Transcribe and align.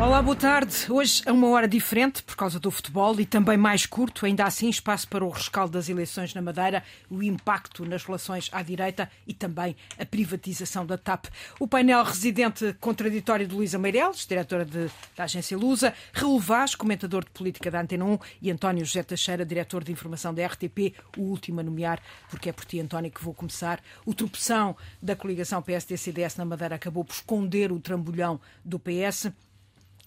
Olá, 0.00 0.22
boa 0.22 0.34
tarde. 0.34 0.90
Hoje 0.90 1.22
é 1.26 1.30
uma 1.30 1.46
hora 1.50 1.68
diferente 1.68 2.22
por 2.22 2.34
causa 2.34 2.58
do 2.58 2.70
futebol 2.70 3.20
e 3.20 3.26
também 3.26 3.58
mais 3.58 3.84
curto, 3.84 4.24
ainda 4.24 4.44
assim 4.44 4.70
espaço 4.70 5.06
para 5.06 5.22
o 5.22 5.28
rescaldo 5.28 5.72
das 5.72 5.90
eleições 5.90 6.32
na 6.32 6.40
Madeira, 6.40 6.82
o 7.10 7.22
impacto 7.22 7.84
nas 7.84 8.02
relações 8.02 8.48
à 8.50 8.62
direita 8.62 9.10
e 9.26 9.34
também 9.34 9.76
a 9.98 10.06
privatização 10.06 10.86
da 10.86 10.96
TAP. 10.96 11.26
O 11.60 11.68
painel 11.68 12.02
residente 12.02 12.74
contraditório 12.80 13.46
de 13.46 13.54
Luísa 13.54 13.78
Meireles, 13.78 14.26
diretora 14.26 14.64
de, 14.64 14.90
da 15.14 15.24
agência 15.24 15.56
Lusa, 15.56 15.92
Raul 16.14 16.40
Vaz, 16.40 16.74
comentador 16.74 17.22
de 17.22 17.30
política 17.32 17.70
da 17.70 17.82
Antena 17.82 18.06
1 18.06 18.18
e 18.40 18.50
António 18.50 18.86
José 18.86 19.02
Teixeira, 19.02 19.44
diretor 19.44 19.84
de 19.84 19.92
informação 19.92 20.32
da 20.32 20.46
RTP, 20.46 20.94
o 21.18 21.24
último 21.24 21.60
a 21.60 21.62
nomear, 21.62 22.00
porque 22.30 22.48
é 22.48 22.52
por 22.54 22.64
ti, 22.64 22.80
António, 22.80 23.10
que 23.10 23.22
vou 23.22 23.34
começar. 23.34 23.82
O 24.06 24.14
tropeção 24.14 24.74
da 25.02 25.14
coligação 25.14 25.60
PSD-CDS 25.60 26.36
na 26.36 26.46
Madeira 26.46 26.76
acabou 26.76 27.04
por 27.04 27.12
esconder 27.12 27.70
o 27.70 27.78
trambolhão 27.78 28.40
do 28.64 28.78
PS. 28.78 29.30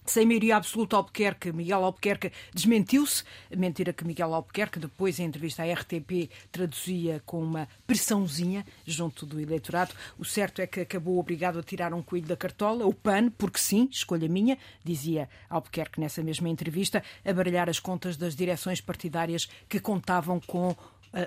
Sem 0.04 0.26
maioria 0.26 0.56
absoluta, 0.56 0.96
Albuquerque, 0.96 1.50
Miguel 1.50 1.82
Albuquerque 1.82 2.30
desmentiu-se. 2.52 3.24
Mentira 3.56 3.92
que 3.92 4.04
Miguel 4.04 4.34
Albuquerque, 4.34 4.78
depois 4.78 5.18
em 5.18 5.24
entrevista 5.24 5.62
à 5.62 5.72
RTP, 5.72 6.28
traduzia 6.52 7.22
com 7.24 7.42
uma 7.42 7.66
pressãozinha 7.86 8.66
junto 8.86 9.24
do 9.24 9.40
eleitorado. 9.40 9.94
O 10.18 10.24
certo 10.24 10.60
é 10.60 10.66
que 10.66 10.80
acabou 10.80 11.18
obrigado 11.18 11.58
a 11.58 11.62
tirar 11.62 11.94
um 11.94 12.02
coelho 12.02 12.26
da 12.26 12.36
cartola, 12.36 12.86
o 12.86 12.92
PAN, 12.92 13.30
porque 13.30 13.58
sim, 13.58 13.88
escolha 13.90 14.28
minha, 14.28 14.58
dizia 14.84 15.28
Albuquerque 15.48 15.98
nessa 15.98 16.22
mesma 16.22 16.50
entrevista, 16.50 17.02
a 17.24 17.32
baralhar 17.32 17.70
as 17.70 17.80
contas 17.80 18.16
das 18.16 18.36
direções 18.36 18.82
partidárias 18.82 19.48
que 19.68 19.80
contavam 19.80 20.38
com 20.38 20.76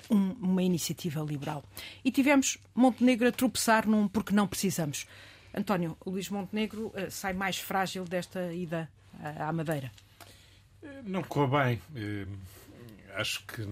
um, 0.10 0.32
uma 0.40 0.62
iniciativa 0.62 1.22
liberal. 1.22 1.64
E 2.04 2.12
tivemos 2.12 2.58
Montenegro 2.76 3.28
a 3.28 3.32
tropeçar 3.32 3.88
num 3.88 4.08
porque 4.08 4.34
não 4.34 4.48
precisamos. 4.48 5.08
António, 5.58 5.98
o 6.06 6.12
Luís 6.12 6.30
Montenegro 6.30 6.88
uh, 6.88 7.10
sai 7.10 7.34
mais 7.34 7.58
frágil 7.58 8.06
desta 8.06 8.54
ida 8.54 8.90
à 9.40 9.52
Madeira? 9.52 9.92
Não 11.04 11.24
correu 11.24 11.60
bem. 11.60 11.82
Uh, 11.96 12.32
acho 13.16 13.44
que 13.48 13.64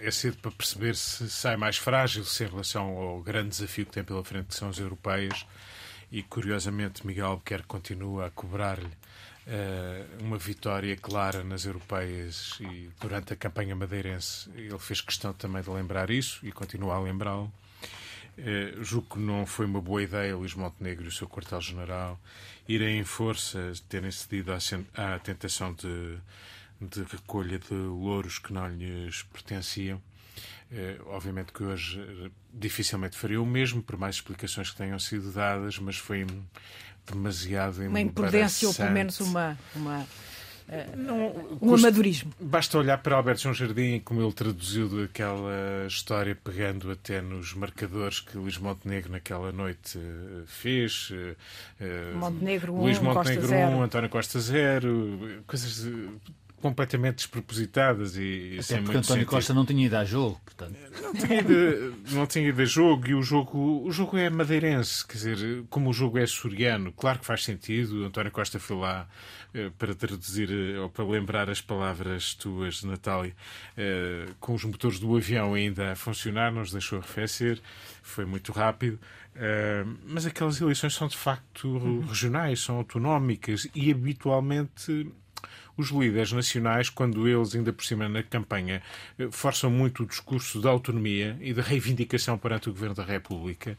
é 0.00 0.10
cedo 0.10 0.38
para 0.38 0.50
perceber 0.50 0.96
se 0.96 1.30
sai 1.30 1.56
mais 1.56 1.76
frágil 1.76 2.24
se 2.24 2.44
em 2.44 2.48
relação 2.48 2.96
ao 2.96 3.20
grande 3.20 3.50
desafio 3.50 3.86
que 3.86 3.92
tem 3.92 4.02
pela 4.02 4.24
frente, 4.24 4.46
que 4.46 4.54
são 4.54 4.68
as 4.68 4.78
europeias. 4.78 5.46
E, 6.10 6.24
curiosamente, 6.24 7.06
Miguel 7.06 7.26
Albuquerque 7.26 7.68
continua 7.68 8.26
a 8.26 8.30
cobrar-lhe 8.30 8.90
uma 10.20 10.38
vitória 10.38 10.96
clara 10.96 11.42
nas 11.42 11.64
europeias 11.64 12.58
e 12.60 12.90
durante 13.00 13.32
a 13.32 13.36
campanha 13.36 13.74
madeirense 13.74 14.50
ele 14.54 14.78
fez 14.78 15.00
questão 15.00 15.32
também 15.32 15.62
de 15.62 15.70
lembrar 15.70 16.10
isso 16.10 16.44
e 16.44 16.52
continua 16.52 16.94
a 16.96 17.00
lembrá-lo. 17.00 17.52
Uh, 18.40 18.82
julgo 18.82 19.14
que 19.14 19.18
não 19.18 19.44
foi 19.44 19.66
uma 19.66 19.82
boa 19.82 20.02
ideia 20.02 20.34
Luís 20.34 20.54
Montenegro 20.54 21.04
e 21.04 21.08
o 21.08 21.12
seu 21.12 21.28
quartel-general 21.28 22.18
irem 22.66 22.98
em 22.98 23.04
força, 23.04 23.72
terem 23.88 24.10
cedido 24.10 24.52
à, 24.52 24.58
à 25.14 25.18
tentação 25.18 25.74
de, 25.74 26.16
de, 26.80 27.02
recolha 27.02 27.58
de 27.58 27.74
louros 27.74 28.38
que 28.38 28.52
não 28.52 28.68
lhes 28.68 29.22
pertenciam. 29.24 30.00
Uh, 30.70 31.08
obviamente 31.08 31.52
que 31.52 31.62
hoje 31.62 32.32
dificilmente 32.52 33.16
faria 33.16 33.42
o 33.42 33.46
mesmo, 33.46 33.82
por 33.82 33.98
mais 33.98 34.16
explicações 34.16 34.70
que 34.70 34.76
tenham 34.76 34.98
sido 34.98 35.32
dadas, 35.32 35.78
mas 35.78 35.98
foi 35.98 36.26
demasiado 37.06 37.82
Uma 37.82 38.00
imprudência 38.00 38.68
ou 38.68 38.74
pelo 38.74 38.90
menos 38.90 39.20
uma, 39.20 39.58
uma 39.74 40.06
não, 40.96 41.58
um 41.60 41.74
amadorismo. 41.74 42.32
Basta 42.38 42.78
olhar 42.78 42.98
para 42.98 43.16
Alberto 43.16 43.42
João 43.42 43.54
Jardim, 43.54 44.00
como 44.00 44.22
ele 44.22 44.32
traduziu 44.32 45.04
aquela 45.04 45.86
história, 45.86 46.34
pegando 46.34 46.90
até 46.90 47.20
nos 47.20 47.54
marcadores 47.54 48.20
que 48.20 48.38
Luís 48.38 48.56
Montenegro 48.58 49.10
naquela 49.10 49.50
noite 49.50 49.98
uh, 49.98 50.46
fez. 50.46 51.10
Uh, 51.10 52.16
Montenegro 52.16 52.74
1, 52.74 52.80
Luís 52.80 52.98
Montenegro 52.98 53.42
Costa 53.48 53.56
1, 53.56 53.82
António 53.82 54.08
Costa 54.10 54.40
0, 54.40 55.42
coisas 55.46 55.88
completamente 56.60 57.16
despropositadas 57.16 58.16
e 58.16 58.52
Até 58.54 58.62
sem 58.62 58.82
porque 58.82 58.98
António 58.98 59.04
sentido. 59.04 59.26
Costa 59.26 59.54
não 59.54 59.66
tinha 59.66 59.86
ido 59.86 59.96
a 59.96 60.04
jogo, 60.04 60.40
portanto. 60.44 60.76
Não 61.02 61.12
tinha, 61.14 61.40
ido, 61.40 61.94
não 62.12 62.26
tinha 62.26 62.48
ido 62.48 62.62
a 62.62 62.64
jogo 62.64 63.08
e 63.08 63.14
o 63.14 63.22
jogo, 63.22 63.82
o 63.84 63.90
jogo 63.90 64.16
é 64.16 64.28
madeirense, 64.30 65.06
quer 65.06 65.14
dizer, 65.14 65.64
como 65.68 65.90
o 65.90 65.92
jogo 65.92 66.18
é 66.18 66.26
soriano, 66.26 66.92
claro 66.92 67.18
que 67.18 67.26
faz 67.26 67.44
sentido. 67.44 68.04
António 68.04 68.30
Costa 68.30 68.58
foi 68.58 68.76
lá 68.76 69.08
eh, 69.52 69.70
para 69.76 69.94
traduzir 69.94 70.48
eh, 70.50 70.78
ou 70.78 70.88
para 70.88 71.04
lembrar 71.04 71.50
as 71.50 71.60
palavras 71.60 72.34
tuas, 72.34 72.84
Natália, 72.84 73.34
eh, 73.76 74.26
com 74.38 74.54
os 74.54 74.64
motores 74.64 75.00
do 75.00 75.16
avião 75.16 75.54
ainda 75.54 75.92
a 75.92 75.96
funcionar, 75.96 76.52
não 76.52 76.62
os 76.62 76.70
deixou 76.70 76.98
arrefecer, 76.98 77.60
foi 78.02 78.24
muito 78.24 78.52
rápido. 78.52 78.98
Uh, 79.30 79.96
mas 80.06 80.26
aquelas 80.26 80.60
eleições 80.60 80.92
são 80.92 81.06
de 81.06 81.16
facto 81.16 82.00
regionais, 82.00 82.60
são 82.60 82.76
autonómicas 82.76 83.68
e 83.74 83.90
habitualmente 83.90 85.08
os 85.80 85.90
líderes 85.90 86.32
nacionais, 86.32 86.88
quando 86.88 87.26
eles, 87.26 87.54
ainda 87.54 87.72
por 87.72 87.84
cima 87.84 88.08
na 88.08 88.22
campanha, 88.22 88.82
forçam 89.30 89.70
muito 89.70 90.02
o 90.02 90.06
discurso 90.06 90.60
da 90.60 90.70
autonomia 90.70 91.36
e 91.40 91.52
da 91.52 91.62
reivindicação 91.62 92.38
perante 92.38 92.68
o 92.68 92.72
Governo 92.72 92.94
da 92.94 93.04
República, 93.04 93.76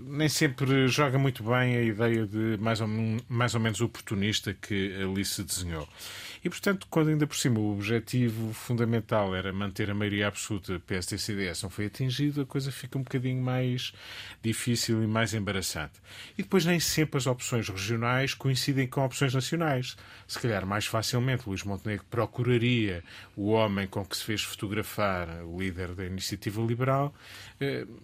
nem 0.00 0.28
sempre 0.28 0.86
joga 0.86 1.18
muito 1.18 1.42
bem 1.42 1.76
a 1.76 1.82
ideia 1.82 2.26
de 2.26 2.56
mais 2.60 2.80
ou, 2.80 2.88
mais 3.28 3.54
ou 3.54 3.60
menos 3.60 3.80
oportunista 3.80 4.54
que 4.54 4.94
ali 5.02 5.24
se 5.24 5.42
desenhou. 5.42 5.88
E, 6.44 6.50
portanto, 6.50 6.86
quando 6.90 7.08
ainda 7.08 7.26
por 7.26 7.36
cima 7.36 7.58
o 7.58 7.72
objetivo 7.72 8.52
fundamental 8.52 9.34
era 9.34 9.50
manter 9.50 9.90
a 9.90 9.94
maioria 9.94 10.28
absoluta 10.28 10.78
PSD-CDS 10.86 11.62
não 11.62 11.70
foi 11.70 11.86
atingido, 11.86 12.42
a 12.42 12.46
coisa 12.46 12.70
fica 12.70 12.98
um 12.98 13.02
bocadinho 13.02 13.42
mais 13.42 13.94
difícil 14.42 15.02
e 15.02 15.06
mais 15.06 15.32
embaraçante. 15.32 15.94
E 16.36 16.42
depois 16.42 16.66
nem 16.66 16.78
sempre 16.78 17.16
as 17.16 17.26
opções 17.26 17.66
regionais 17.70 18.34
coincidem 18.34 18.86
com 18.86 19.02
opções 19.02 19.32
nacionais. 19.32 19.96
Se 20.28 20.38
calhar 20.38 20.66
mais 20.66 20.84
facilmente 20.84 21.48
Luís 21.48 21.64
Montenegro 21.64 22.04
procuraria 22.10 23.02
o 23.34 23.52
homem 23.52 23.86
com 23.86 24.04
que 24.04 24.14
se 24.14 24.24
fez 24.24 24.42
fotografar, 24.42 25.44
o 25.44 25.58
líder 25.58 25.94
da 25.94 26.04
Iniciativa 26.04 26.60
Liberal, 26.60 27.14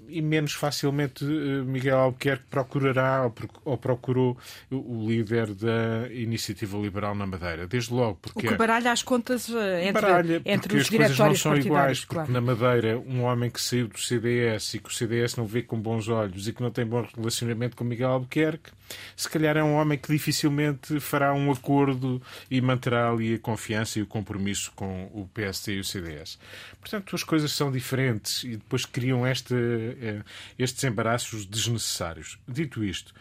e 0.08 0.22
menos 0.22 0.54
facilmente 0.54 1.24
Miguel 1.24 1.98
Albuquerque 1.98 2.44
procurará 2.48 3.30
ou 3.66 3.76
procurou 3.76 4.38
o 4.70 5.06
líder 5.06 5.54
da 5.54 6.08
Iniciativa 6.10 6.78
Liberal 6.78 7.14
na 7.14 7.26
Madeira. 7.26 7.66
Desde 7.66 7.92
logo, 7.92 8.18
porque 8.32 8.48
o 8.48 8.50
que 8.50 8.56
baralha 8.56 8.92
as 8.92 9.02
contas 9.02 9.48
entre, 9.48 9.92
baralha, 9.92 10.42
entre 10.44 10.76
os 10.76 10.82
as 10.82 10.88
coisas 10.88 11.18
não 11.18 11.34
são 11.34 11.56
iguais, 11.56 12.04
claro. 12.04 12.26
porque 12.26 12.32
na 12.32 12.41
Madeira 12.41 12.98
um 12.98 13.22
homem 13.22 13.50
que 13.50 13.60
saiu 13.60 13.88
do 13.88 13.98
CDS 13.98 14.74
e 14.74 14.78
que 14.78 14.88
o 14.88 14.92
CDS 14.92 15.36
não 15.36 15.46
vê 15.46 15.62
com 15.62 15.78
bons 15.78 16.08
olhos 16.08 16.48
e 16.48 16.52
que 16.52 16.62
não 16.62 16.70
tem 16.70 16.86
bom 16.86 17.06
relacionamento 17.16 17.76
com 17.76 17.84
Miguel 17.84 18.10
Albuquerque, 18.10 18.70
se 19.16 19.28
calhar 19.28 19.56
é 19.56 19.62
um 19.62 19.74
homem 19.74 19.98
que 19.98 20.12
dificilmente 20.12 20.98
fará 21.00 21.32
um 21.32 21.50
acordo 21.50 22.20
e 22.50 22.60
manterá 22.60 23.10
ali 23.10 23.34
a 23.34 23.38
confiança 23.38 23.98
e 23.98 24.02
o 24.02 24.06
compromisso 24.06 24.72
com 24.74 25.10
o 25.12 25.28
PSD 25.32 25.74
e 25.74 25.80
o 25.80 25.84
CDS. 25.84 26.38
Portanto, 26.80 27.14
as 27.14 27.22
coisas 27.22 27.52
são 27.52 27.70
diferentes 27.70 28.44
e 28.44 28.50
depois 28.56 28.84
criam 28.84 29.26
este, 29.26 29.54
estes 30.58 30.82
embaraços 30.84 31.44
desnecessários. 31.44 32.38
Dito 32.48 32.82
isto, 32.84 33.14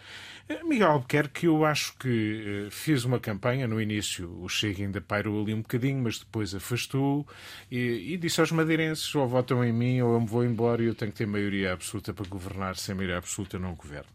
Miguel 0.64 0.90
Albuquerque, 0.90 1.46
eu 1.46 1.64
acho 1.64 1.96
que 1.98 2.68
fez 2.72 3.06
uma 3.06 3.20
campanha, 3.20 3.68
no 3.68 3.80
início 3.80 4.28
o 4.42 4.50
Chega 4.50 4.82
ainda 4.82 5.00
pairou 5.00 5.44
ali 5.44 5.54
um 5.54 5.62
bocadinho, 5.62 6.02
mas 6.02 6.18
depois 6.18 6.56
afastou 6.56 7.28
e, 7.70 8.14
e 8.14 8.18
disse 8.18 8.40
aos 8.40 8.52
madeirenses 8.52 9.14
ou 9.14 9.28
votam 9.28 9.64
em 9.64 9.72
mim 9.72 10.02
ou 10.02 10.14
eu 10.14 10.22
me 10.22 10.26
vou 10.28 10.44
embora 10.44 10.82
e 10.82 10.88
eu 10.88 10.96
tenho 10.96 11.12
que 11.12 11.20
ter 11.20 11.28
maioria 11.28 11.74
absoluta 11.74 12.16
para 12.16 12.28
governar, 12.28 12.78
sem 12.78 12.96
maioria 12.96 13.20
absoluta 13.20 13.60
não 13.60 13.76
governo. 13.76 14.10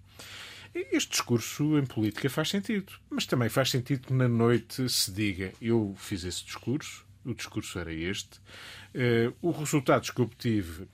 Este 0.75 1.13
discurso 1.13 1.79
em 1.79 1.87
política 1.87 2.29
faz 2.29 2.51
sentido, 2.51 2.93
mas 3.09 3.27
também 3.27 3.49
faz 3.49 3.71
sentido 3.71 4.09
que 4.09 4.13
na 4.13 4.27
noite 4.27 4.89
se 4.89 5.13
diga 5.13 5.53
eu 5.63 5.95
fiz 5.97 6.25
esse 6.25 6.45
discurso, 6.45 7.07
o 7.25 7.33
discurso 7.33 7.79
era 7.79 7.93
este, 7.93 8.39
uh, 8.39 9.35
os 9.41 9.57
resultados 9.57 10.11
que 10.11 10.21
obtive 10.21 10.89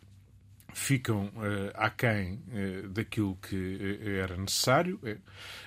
ficam 0.75 1.27
uh, 1.27 1.71
aquém 1.75 2.43
uh, 2.49 2.89
daquilo 2.89 3.37
que 3.37 3.57
uh, 3.57 4.09
era 4.09 4.37
necessário, 4.37 5.01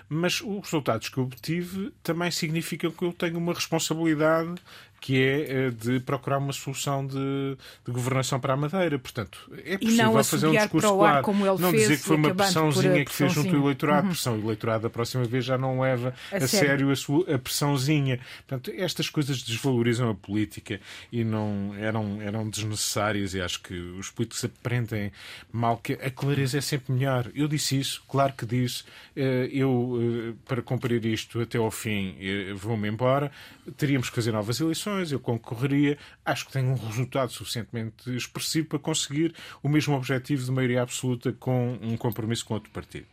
mas 0.10 0.42
os 0.42 0.62
resultados 0.64 1.10
que 1.10 1.20
obtive 1.20 1.94
também 2.04 2.32
significam 2.32 2.92
que 2.92 3.04
eu 3.04 3.14
tenho 3.14 3.38
uma 3.38 3.54
responsabilidade 3.54 4.56
que 5.04 5.22
é 5.22 5.70
de 5.70 6.00
procurar 6.00 6.38
uma 6.38 6.54
solução 6.54 7.06
de, 7.06 7.58
de 7.86 7.92
governação 7.92 8.40
para 8.40 8.54
a 8.54 8.56
Madeira. 8.56 8.98
Portanto, 8.98 9.52
é 9.66 9.78
possível 9.78 10.24
fazer 10.24 10.48
um 10.48 10.52
discurso 10.54 10.96
claro. 10.96 11.34
não 11.60 11.72
fez, 11.72 11.82
dizer 11.82 11.98
que 11.98 12.04
foi 12.04 12.16
uma 12.16 12.34
pressãozinha 12.34 13.04
que 13.04 13.12
fez 13.12 13.34
junto 13.34 13.54
ao 13.54 13.64
eleitorado. 13.64 14.04
Uhum. 14.04 14.14
Pressão. 14.14 14.40
Eleitorado 14.40 14.84
da 14.84 14.90
próxima 14.90 15.26
vez 15.26 15.44
já 15.44 15.58
não 15.58 15.82
leva 15.82 16.16
a, 16.32 16.38
a 16.38 16.48
sério 16.48 16.90
a, 16.90 16.96
sua, 16.96 17.36
a 17.36 17.38
pressãozinha. 17.38 18.18
Portanto, 18.48 18.72
estas 18.78 19.10
coisas 19.10 19.44
desvalorizam 19.44 20.10
a 20.10 20.16
política 20.16 20.80
e 21.12 21.26
não 21.26 21.76
eram, 21.78 22.22
eram 22.22 22.50
desnecessárias 22.50 23.34
e 23.34 23.42
acho 23.42 23.62
que 23.62 23.74
os 23.74 24.10
políticos 24.10 24.46
aprendem 24.46 25.12
mal 25.52 25.76
que 25.76 25.94
a 25.94 26.10
clareza 26.10 26.60
é 26.60 26.62
sempre 26.62 26.94
melhor. 26.94 27.30
Eu 27.36 27.50
disse 27.50 27.78
isso, 27.78 28.02
claro 28.08 28.32
que 28.32 28.46
disse. 28.46 28.86
Eu, 29.16 30.34
para 30.48 30.62
cumprir 30.62 31.06
isto 31.06 31.42
até 31.42 31.58
ao 31.58 31.70
fim, 31.70 32.16
vou-me 32.56 32.88
embora. 32.88 33.30
Teríamos 33.76 34.10
que 34.10 34.16
fazer 34.16 34.32
novas 34.32 34.62
eleições 34.62 34.93
eleições, 34.94 35.12
eu 35.12 35.20
concorreria. 35.20 35.98
Acho 36.24 36.46
que 36.46 36.54
tenho 36.54 36.70
um 36.70 36.76
resultado 36.76 37.32
suficientemente 37.32 38.16
expressivo 38.16 38.68
para 38.68 38.80
conseguir 38.80 39.34
o 39.62 39.70
mesmo 39.70 39.96
objetivo 39.96 40.44
de 40.44 40.52
maioria 40.52 40.82
absoluta 40.82 41.34
com 41.34 41.78
um 41.82 41.98
compromisso 41.98 42.46
com 42.46 42.54
outro 42.54 42.72
partido. 42.72 43.06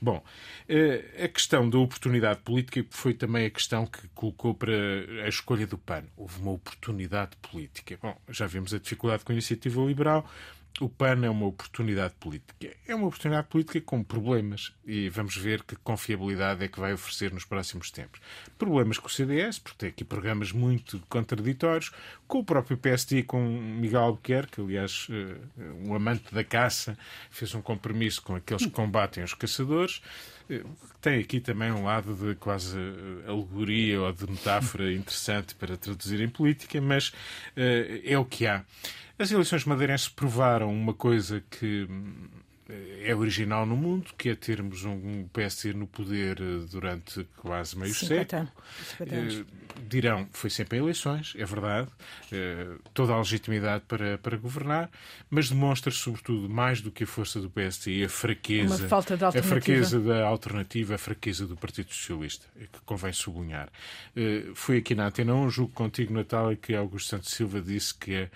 Bom, 0.00 0.22
a 1.22 1.28
questão 1.28 1.68
da 1.68 1.78
oportunidade 1.78 2.40
política 2.40 2.84
foi 2.90 3.14
também 3.14 3.46
a 3.46 3.50
questão 3.50 3.86
que 3.86 4.06
colocou 4.08 4.54
para 4.54 4.72
a 5.24 5.28
escolha 5.28 5.66
do 5.66 5.78
PAN. 5.78 6.04
Houve 6.16 6.40
uma 6.40 6.52
oportunidade 6.52 7.36
política. 7.36 7.98
Bom, 8.00 8.16
já 8.28 8.46
vimos 8.46 8.74
a 8.74 8.78
dificuldade 8.78 9.24
com 9.24 9.32
a 9.32 9.34
iniciativa 9.34 9.80
liberal. 9.82 10.28
O 10.80 10.88
PAN 10.88 11.24
é 11.24 11.30
uma 11.30 11.46
oportunidade 11.46 12.14
política. 12.18 12.74
É 12.86 12.94
uma 12.94 13.06
oportunidade 13.06 13.46
política 13.48 13.80
com 13.82 14.02
problemas 14.02 14.72
e 14.84 15.08
vamos 15.10 15.36
ver 15.36 15.62
que 15.62 15.76
confiabilidade 15.76 16.64
é 16.64 16.68
que 16.68 16.80
vai 16.80 16.92
oferecer 16.92 17.32
nos 17.32 17.44
próximos 17.44 17.90
tempos. 17.90 18.20
Problemas 18.58 18.98
com 18.98 19.06
o 19.06 19.10
CDS, 19.10 19.58
porque 19.58 19.78
tem 19.78 19.88
aqui 19.90 20.04
programas 20.04 20.50
muito 20.50 21.00
contraditórios, 21.08 21.92
com 22.26 22.38
o 22.38 22.44
próprio 22.44 22.76
PSD, 22.78 23.22
com 23.22 23.40
Miguel 23.42 24.00
Albuquerque, 24.00 24.60
aliás, 24.60 25.06
eh, 25.10 25.36
um 25.84 25.94
amante 25.94 26.34
da 26.34 26.42
caça, 26.42 26.96
fez 27.30 27.54
um 27.54 27.60
compromisso 27.60 28.22
com 28.22 28.34
aqueles 28.34 28.64
que 28.64 28.70
combatem 28.70 29.22
os 29.22 29.34
caçadores. 29.34 30.02
Eh, 30.52 30.62
tem 31.00 31.20
aqui 31.20 31.40
também 31.40 31.72
um 31.72 31.84
lado 31.84 32.14
de 32.14 32.34
quase 32.36 32.78
eh, 32.78 33.28
alegoria 33.28 34.00
ou 34.00 34.12
de 34.12 34.30
metáfora 34.30 34.90
interessante 34.92 35.54
para 35.54 35.76
traduzir 35.76 36.20
em 36.20 36.28
política, 36.28 36.80
mas 36.80 37.12
é 37.56 38.18
o 38.18 38.24
que 38.24 38.46
há. 38.46 38.64
As 39.18 39.30
eleições 39.30 39.64
madeirenses 39.64 40.08
provaram 40.08 40.72
uma 40.72 40.94
coisa 40.94 41.42
que 41.50 41.86
hum, 41.88 42.28
é 43.04 43.14
original 43.14 43.66
no 43.66 43.76
mundo, 43.76 44.12
que 44.16 44.30
é 44.30 44.34
termos 44.34 44.84
um 44.84 45.28
PSD 45.32 45.74
no 45.74 45.86
poder 45.86 46.40
eh, 46.40 46.66
durante 46.70 47.24
quase 47.36 47.76
meio 47.76 47.94
século. 47.94 48.48
Uh, 49.00 49.44
dirão, 49.88 50.28
foi 50.32 50.50
sempre 50.50 50.78
em 50.78 50.82
eleições, 50.82 51.34
é 51.36 51.44
verdade, 51.44 51.88
uh, 51.88 52.80
toda 52.94 53.12
a 53.12 53.18
legitimidade 53.18 53.84
para, 53.86 54.18
para 54.18 54.36
governar, 54.36 54.90
mas 55.30 55.48
demonstra 55.48 55.90
sobretudo 55.90 56.48
mais 56.48 56.80
do 56.80 56.90
que 56.90 57.04
a 57.04 57.06
força 57.06 57.40
do 57.40 57.50
PSD 57.50 58.04
a 58.04 58.08
fraqueza, 58.08 58.86
a 58.86 59.42
fraqueza 59.42 60.00
da 60.00 60.26
alternativa, 60.26 60.94
a 60.94 60.98
fraqueza 60.98 61.46
do 61.46 61.56
Partido 61.56 61.92
Socialista, 61.92 62.46
é 62.60 62.64
que 62.64 62.80
convém 62.84 63.12
sublinhar. 63.12 63.68
Uh, 64.16 64.54
foi 64.54 64.78
aqui 64.78 64.94
na 64.94 65.06
Antena 65.06 65.34
1, 65.34 65.50
julgo 65.50 65.72
contigo, 65.72 66.12
Natália, 66.12 66.56
que 66.56 66.74
Augusto 66.74 67.10
Santos 67.10 67.30
Silva 67.30 67.60
disse 67.60 67.94
que 67.94 68.16
a, 68.16 68.28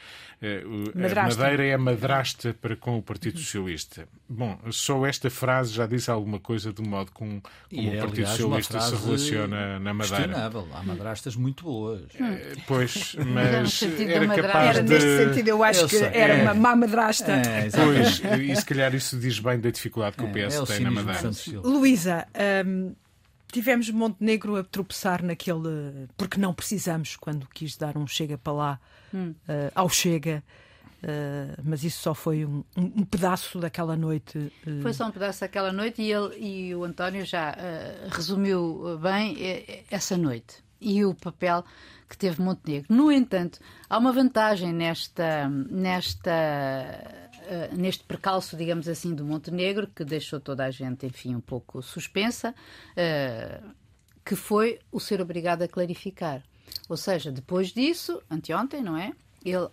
a 0.43 1.23
Madeira 1.29 1.65
é 1.65 1.75
a 1.75 1.79
madrasta 1.79 2.55
para 2.61 2.77
com 2.77 2.99
o 2.99 3.03
Partido 3.03 3.39
Socialista. 3.39 4.07
Bom, 4.29 4.59
só 4.71 5.07
esta 5.07 5.31
frase 5.31 5.73
já 5.73 5.87
diz 5.87 6.09
alguma 6.09 6.39
coisa 6.39 6.73
do 6.73 6.83
modo 6.83 7.11
como, 7.13 7.43
como 7.71 7.91
é, 7.91 7.97
o 7.97 8.01
Partido 8.01 8.27
aliás, 8.27 8.37
Socialista 8.37 8.81
se 8.81 8.95
relaciona 8.97 9.79
na 9.79 9.95
Madeira. 9.95 10.25
Questionável. 10.25 10.69
Há 10.75 10.83
muito 11.35 11.65
boas. 11.65 12.03
É, 12.15 12.53
pois, 12.67 13.17
mas 13.27 13.83
era 13.83 14.27
capaz 14.29 14.69
era 14.77 14.83
de... 14.83 14.93
neste 14.93 15.17
sentido, 15.17 15.49
eu 15.49 15.65
acho 15.65 15.81
eu 15.81 15.89
que 15.89 15.99
sei. 15.99 16.11
era 16.13 16.35
é. 16.35 16.43
uma 16.43 16.55
má 16.55 16.77
madrasta. 16.77 17.33
É, 17.33 17.69
pois, 17.71 18.23
e 18.41 18.55
se 18.55 18.65
calhar 18.65 18.95
isso 18.95 19.19
diz 19.19 19.39
bem 19.39 19.59
da 19.59 19.71
dificuldade 19.71 20.17
que 20.17 20.25
o 20.25 20.29
PS 20.29 20.71
é, 20.71 20.77
tem 20.77 20.81
na 20.81 20.91
Madeira. 20.91 21.31
Luísa, 21.65 22.27
hum, 22.65 22.95
tivemos 23.51 23.91
Montenegro 23.91 24.57
a 24.57 24.65
tropeçar 24.65 25.23
naquele... 25.23 26.07
Porque 26.17 26.39
não 26.39 26.53
precisamos, 26.53 27.17
quando 27.17 27.47
quis 27.53 27.77
dar 27.77 27.97
um 27.97 28.07
chega 28.07 28.37
para 28.39 28.53
lá, 28.53 28.81
hum. 29.13 29.35
uh, 29.49 29.73
ao 29.75 29.89
chega... 29.89 30.43
Uh, 30.97 31.63
mas 31.63 31.85
isso 31.85 32.01
só 32.01 32.15
foi 32.15 32.45
um, 32.45 32.65
um, 32.77 33.05
pedaço 33.05 33.61
daquela 33.61 33.95
noite. 33.95 34.51
Uh... 34.67 34.83
Foi 34.83 34.93
só 34.93 35.07
um 35.07 35.11
pedaço 35.13 35.43
daquela 35.43 35.71
noite 35.71 36.03
e, 36.03 36.11
ele, 36.11 36.37
e 36.39 36.75
o 36.75 36.83
António 36.85 37.25
já 37.25 37.53
uh, 37.53 38.09
resumiu 38.11 38.99
bem 39.01 39.37
essa 39.91 40.17
noite 40.17 40.66
e 40.81 41.05
o 41.05 41.15
papel 41.15 41.65
que 42.09 42.17
teve 42.17 42.41
Montenegro. 42.41 42.95
No 42.95 43.11
entanto, 43.11 43.59
há 43.89 43.99
uma 43.99 44.13
vantagem 44.13 44.73
nesta, 44.73 45.49
nesta 45.49 46.33
Uh, 47.47 47.77
neste 47.77 48.03
percalço, 48.03 48.57
digamos 48.57 48.89
assim, 48.89 49.15
do 49.15 49.25
Montenegro, 49.25 49.87
que 49.87 50.05
deixou 50.05 50.41
toda 50.41 50.65
a 50.65 50.71
gente, 50.73 51.07
enfim, 51.07 51.33
um 51.33 51.41
pouco 51.41 51.81
suspensa, 51.81 52.53
uh, 52.53 53.73
que 54.25 54.35
foi 54.35 54.81
o 54.91 54.99
ser 54.99 55.21
obrigado 55.21 55.63
a 55.63 55.69
clarificar. 55.69 56.43
Ou 56.89 56.97
seja, 56.97 57.31
depois 57.31 57.69
disso, 57.69 58.21
anteontem, 58.29 58.83
não 58.83 58.97
é? 58.97 59.13
Ele, 59.45 59.69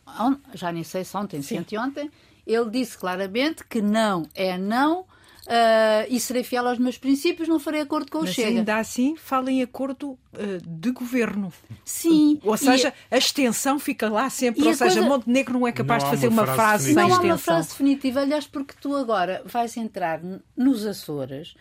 já 0.53 0.71
nem 0.71 0.83
sei 0.83 1.03
se 1.03 1.17
ontem, 1.17 1.41
se 1.41 1.57
anteontem, 1.57 2.11
ele 2.45 2.69
disse 2.69 2.95
claramente 2.95 3.65
que 3.65 3.81
não 3.81 4.27
é 4.35 4.55
não. 4.55 5.07
Uh, 5.45 6.07
e 6.09 6.19
serei 6.21 6.41
fiel 6.41 6.65
aos 6.67 6.79
meus 6.79 6.97
princípios, 6.97 7.49
não 7.49 7.59
farei 7.59 7.81
acordo 7.81 8.09
com 8.09 8.19
o 8.19 8.21
Mas 8.21 8.33
Chega. 8.33 8.47
ainda 8.47 8.77
assim, 8.77 9.17
fala 9.17 9.51
em 9.51 9.61
acordo 9.61 10.11
uh, 10.11 10.17
de 10.65 10.91
governo. 10.91 11.51
Sim. 11.83 12.39
Ou 12.43 12.55
seja, 12.55 12.93
e... 13.11 13.15
a 13.15 13.17
extensão 13.17 13.77
fica 13.77 14.09
lá 14.09 14.29
sempre. 14.29 14.63
Ou 14.63 14.73
seja, 14.73 15.01
coisa... 15.01 15.01
Montenegro 15.01 15.59
não 15.59 15.67
é 15.67 15.73
capaz 15.73 16.01
não 16.03 16.09
de 16.09 16.15
fazer 16.15 16.27
uma, 16.29 16.43
frase, 16.45 16.55
frase 16.55 16.85
sem 16.85 16.95
Não 16.95 17.13
há 17.13 17.19
uma 17.19 17.37
frase 17.37 17.69
definitiva, 17.69 18.21
aliás, 18.21 18.47
porque 18.47 18.73
tu 18.79 18.95
agora 18.95 19.41
vais 19.45 19.75
entrar 19.75 20.21
nos 20.55 20.85
Açores, 20.85 21.55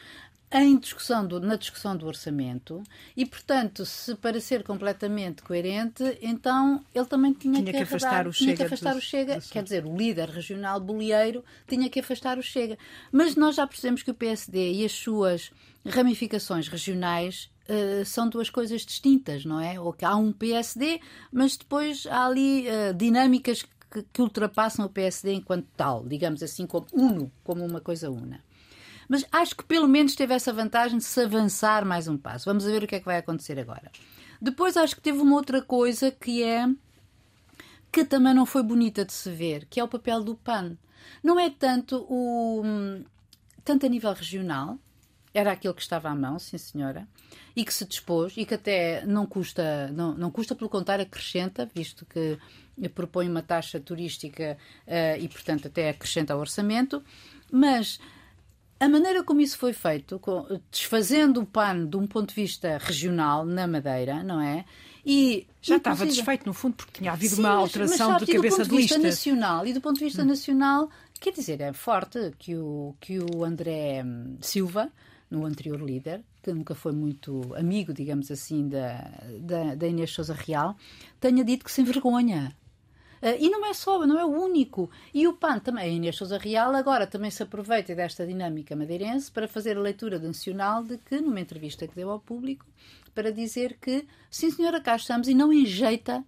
em 0.53 0.79
discussão 0.79 1.27
do, 1.27 1.41
na 1.41 1.57
discussão 1.57 1.97
do 1.97 2.07
orçamento 2.07 2.83
e, 3.17 3.25
portanto, 3.25 3.87
se 3.87 4.15
para 4.15 4.39
ser 4.39 4.63
completamente 4.63 5.43
coerente, 5.43 6.03
então 6.21 6.85
ele 6.95 7.07
também 7.07 7.33
tinha, 7.33 7.55
tinha 7.55 7.73
que, 7.73 7.79
que, 7.79 7.83
afastar 7.83 8.27
o 8.27 8.33
Chega. 8.33 8.45
Tinha 8.45 8.57
que 8.57 8.63
afastar 8.63 8.97
o 8.97 9.01
Chega. 9.01 9.41
Quer 9.51 9.63
dizer, 9.63 9.87
o 9.87 9.97
líder 9.97 10.29
regional 10.29 10.79
bolieiro 10.79 11.43
tinha 11.67 11.89
que 11.89 12.01
afastar 12.01 12.39
o 12.39 12.43
Chega. 12.43 12.77
Mas 13.11 13.35
nós 13.35 13.57
já 13.57 13.67
percebemos 13.67 14.03
que 14.03 14.11
o 14.11 14.15
PSD 14.15 14.73
e 14.73 14.85
as 14.85 14.93
suas 14.93 15.51
ramificações 15.87 16.69
regionais 16.69 17.51
Uh, 17.63 18.05
são 18.05 18.29
duas 18.29 18.51
coisas 18.51 18.85
distintas, 18.85 19.45
não 19.45 19.61
é? 19.61 19.79
Ou 19.79 19.93
que 19.93 20.05
há 20.05 20.17
um 20.17 20.33
PSD, 20.33 21.01
mas 21.31 21.57
depois 21.57 22.09
há 22.11 22.27
ali 22.27 22.67
uh, 22.67 22.93
dinâmicas 22.93 23.63
que, 23.63 24.03
que, 24.13 24.21
ultrapassam 24.21 24.85
o 24.85 24.89
PSD 24.89 25.35
enquanto 25.35 25.69
tal, 25.77 26.05
digamos 26.05 26.43
assim, 26.43 26.67
como 26.67 26.87
uno, 26.93 27.31
como 27.45 27.65
uma 27.65 27.81
coisa 27.81 28.11
una. 28.11 28.43
Mas 29.09 29.25
acho 29.33 29.57
que 29.57 29.65
pelo 29.65 29.89
menos 29.89 30.15
teve 30.15 30.35
essa 30.35 30.53
vantagem 30.53 30.99
de 30.99 31.05
se 31.05 31.21
avançar 31.21 31.85
mais 31.85 32.09
um 32.09 32.17
passo. 32.17 32.45
Vamos 32.47 32.65
ver 32.65 32.83
o 32.83 32.87
que 32.87 32.97
é 32.97 33.01
que 33.01 33.07
vai 33.07 33.19
acontecer 33.19 33.59
agora. 33.59 33.91
Depois 34.41 34.77
acho 34.77 34.97
que 34.97 35.03
teve 35.03 35.19
uma 35.19 35.37
outra 35.37 35.63
coisa 35.63 36.11
que 36.11 36.43
é 36.43 36.67
que 37.91 38.05
também 38.05 38.33
não 38.33 38.47
foi 38.47 38.63
bonita 38.63 39.05
de 39.05 39.13
se 39.13 39.31
ver, 39.31 39.67
que 39.67 39.79
é 39.79 39.85
o 39.85 39.89
papel 39.89 40.25
do 40.25 40.35
PAN. 40.35 40.77
Não 41.23 41.39
é 41.39 41.51
tanto 41.51 42.07
o 42.09 42.63
tanto 43.65 43.87
a 43.87 43.89
nível 43.89 44.13
regional, 44.13 44.79
era 45.35 45.53
aquilo 45.53 45.75
que 45.75 45.83
estava 45.83 46.09
à 46.09 46.15
mão, 46.15 46.39
sim 46.39 46.59
senhora, 46.59 47.07
e 47.57 47.65
que 47.65 47.73
se 47.73 47.85
dispôs 47.85 48.35
e 48.37 48.45
que 48.45 48.55
até 48.55 49.05
não 49.07 49.27
custa, 49.27 49.89
não, 49.93 50.15
não 50.15 50.31
custa 50.31 50.55
pelo 50.55 50.69
contrário 50.69 51.05
acrescenta, 51.05 51.69
visto 51.75 52.05
que 52.05 52.39
propõe 52.91 53.29
uma 53.29 53.43
taxa 53.43 53.79
turística 53.81 54.57
uh, 54.87 55.21
e 55.21 55.29
portanto 55.29 55.69
até 55.69 55.91
acrescenta 55.91 56.35
ao 56.35 56.41
orçamento, 56.41 57.03
mas 57.51 57.99
a 58.83 58.89
maneira 58.89 59.23
como 59.23 59.41
isso 59.41 59.57
foi 59.57 59.73
feito, 59.73 60.21
desfazendo 60.69 61.41
o 61.41 61.47
PAN 61.47 61.87
de 61.87 61.97
um 61.97 62.05
ponto 62.05 62.31
de 62.31 62.35
vista 62.35 62.79
regional 62.79 63.45
na 63.45 63.65
Madeira, 63.65 64.25
não 64.25 64.41
é? 64.41 64.65
E 65.07 65.47
já 65.61 65.77
estava 65.77 66.05
desfeito 66.05 66.45
no 66.45 66.53
fundo 66.53 66.75
porque 66.75 66.99
tinha 66.99 67.13
havido 67.13 67.37
Sim, 67.37 67.43
uma 67.43 67.51
alteração 67.51 68.11
mas, 68.11 68.23
mas, 68.23 68.29
de 68.29 68.35
cabeça 68.35 68.65
de 68.65 68.75
lista. 68.75 68.99
nacional 68.99 69.65
e 69.65 69.73
do 69.73 69.81
ponto 69.81 70.01
de 70.01 70.05
vista 70.05 70.23
hum. 70.23 70.27
nacional, 70.27 70.91
quer 71.21 71.31
dizer, 71.31 71.61
é 71.61 71.73
forte 71.73 72.33
que 72.37 72.57
o 72.57 72.97
que 73.01 73.21
o 73.21 73.45
André 73.45 74.03
hum, 74.05 74.37
Silva, 74.41 74.91
no 75.31 75.47
anterior 75.47 75.81
líder, 75.81 76.21
que 76.43 76.53
nunca 76.53 76.75
foi 76.75 76.91
muito 76.91 77.55
amigo, 77.55 77.95
digamos 77.95 78.33
assim, 78.33 78.69
da, 78.69 79.13
da, 79.39 79.77
da 79.77 79.87
Inês 79.87 80.11
Souza 80.11 80.35
Real, 80.35 80.77
tenha 81.21 81.45
dito 81.45 81.65
que 81.65 81.71
se 81.71 81.83
envergonha 81.83 82.53
Uh, 82.53 82.62
e 83.41 83.49
não 83.49 83.65
é 83.65 83.73
só, 83.73 84.05
não 84.07 84.19
é 84.19 84.25
o 84.25 84.29
único. 84.29 84.91
E 85.15 85.27
o 85.29 85.35
PAN 85.35 85.61
também, 85.61 85.85
a 85.85 85.89
Inês 85.89 86.17
Sousa 86.17 86.39
Real, 86.39 86.75
agora 86.75 87.07
também 87.07 87.31
se 87.31 87.43
aproveita 87.43 87.95
desta 87.95 88.27
dinâmica 88.27 88.75
madeirense 88.75 89.31
para 89.31 89.47
fazer 89.47 89.77
a 89.77 89.81
leitura 89.81 90.19
nacional 90.19 90.83
de 90.83 90.99
que, 90.99 91.21
numa 91.21 91.41
entrevista 91.41 91.87
que 91.87 91.95
deu 91.95 92.11
ao 92.11 92.19
público, 92.19 92.67
para 93.15 93.31
dizer 93.31 93.79
que, 93.81 94.07
sim 94.31 94.51
senhora, 94.51 94.81
cá 94.81 94.97
estamos 94.97 95.29
e 95.29 95.35
não 95.35 95.53
enjeita 95.53 96.25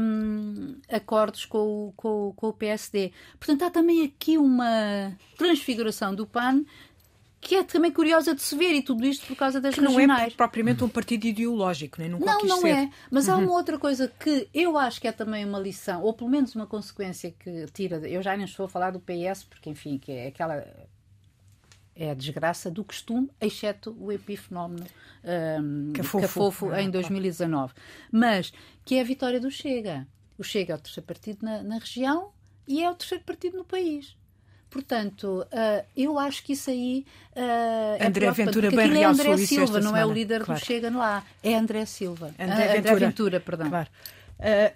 um, 0.00 0.76
acordos 0.88 1.44
com 1.44 1.88
o, 1.88 1.92
com, 1.96 2.32
com 2.36 2.48
o 2.48 2.52
PSD. 2.52 3.12
Portanto, 3.38 3.62
há 3.62 3.70
também 3.70 4.04
aqui 4.04 4.36
uma 4.36 5.16
transfiguração 5.36 6.14
do 6.14 6.26
PAN 6.26 6.64
que 7.44 7.56
é 7.56 7.62
também 7.62 7.92
curiosa 7.92 8.34
de 8.34 8.40
se 8.40 8.56
ver, 8.56 8.72
e 8.72 8.82
tudo 8.82 9.04
isto 9.04 9.26
por 9.26 9.36
causa 9.36 9.60
das 9.60 9.74
que 9.74 9.80
regionais. 9.82 10.08
Não 10.08 10.26
é 10.26 10.30
propriamente 10.30 10.82
um 10.82 10.88
partido 10.88 11.26
ideológico, 11.26 12.00
nem 12.00 12.08
nunca 12.08 12.24
Não, 12.24 12.42
não 12.42 12.60
ser. 12.62 12.70
é. 12.70 12.90
Mas 13.10 13.28
uhum. 13.28 13.34
há 13.34 13.36
uma 13.36 13.52
outra 13.52 13.78
coisa 13.78 14.10
que 14.18 14.48
eu 14.54 14.78
acho 14.78 14.98
que 14.98 15.06
é 15.06 15.12
também 15.12 15.44
uma 15.44 15.58
lição, 15.58 16.02
ou 16.02 16.14
pelo 16.14 16.30
menos 16.30 16.54
uma 16.54 16.66
consequência 16.66 17.30
que 17.30 17.66
tira. 17.66 17.96
Eu 18.08 18.22
já 18.22 18.34
nem 18.34 18.46
estou 18.46 18.64
a 18.64 18.68
falar 18.68 18.92
do 18.92 18.98
PS, 18.98 19.44
porque, 19.44 19.68
enfim, 19.68 19.98
que 19.98 20.10
é 20.10 20.28
aquela. 20.28 20.66
É 21.94 22.10
a 22.10 22.14
desgraça 22.14 22.70
do 22.70 22.82
costume, 22.82 23.30
exceto 23.40 23.96
o 24.00 24.10
epifenómeno 24.10 24.84
um, 25.62 25.92
Cafofo, 25.92 26.20
Cafofo 26.22 26.74
em 26.74 26.90
2019. 26.90 27.72
Mas 28.10 28.52
que 28.84 28.96
é 28.96 29.00
a 29.00 29.04
vitória 29.04 29.38
do 29.38 29.50
Chega. 29.50 30.04
O 30.36 30.42
Chega 30.42 30.72
é 30.72 30.76
o 30.76 30.80
terceiro 30.80 31.06
partido 31.06 31.44
na, 31.44 31.62
na 31.62 31.78
região 31.78 32.32
e 32.66 32.82
é 32.82 32.90
o 32.90 32.94
terceiro 32.94 33.22
partido 33.22 33.58
no 33.58 33.64
país. 33.64 34.16
Portanto, 34.74 35.46
uh, 35.52 35.86
eu 35.96 36.18
acho 36.18 36.42
que 36.42 36.54
isso 36.54 36.68
aí 36.68 37.06
uh, 37.36 38.04
André 38.04 38.26
é 38.26 38.30
Ventura 38.32 38.70
bem 38.72 39.04
é 39.04 39.04
André 39.04 39.36
Silva, 39.36 39.78
não 39.78 39.96
é 39.96 40.04
o 40.04 40.12
líder 40.12 40.42
claro. 40.42 40.60
do 40.60 40.66
Chega 40.66 40.90
lá, 40.90 41.22
é 41.44 41.54
André 41.54 41.86
Silva. 41.86 42.34
André, 42.36 42.56
Ventura. 42.56 42.78
André 42.78 42.94
Ventura, 43.06 43.40
perdão. 43.40 43.70
Claro. 43.70 43.88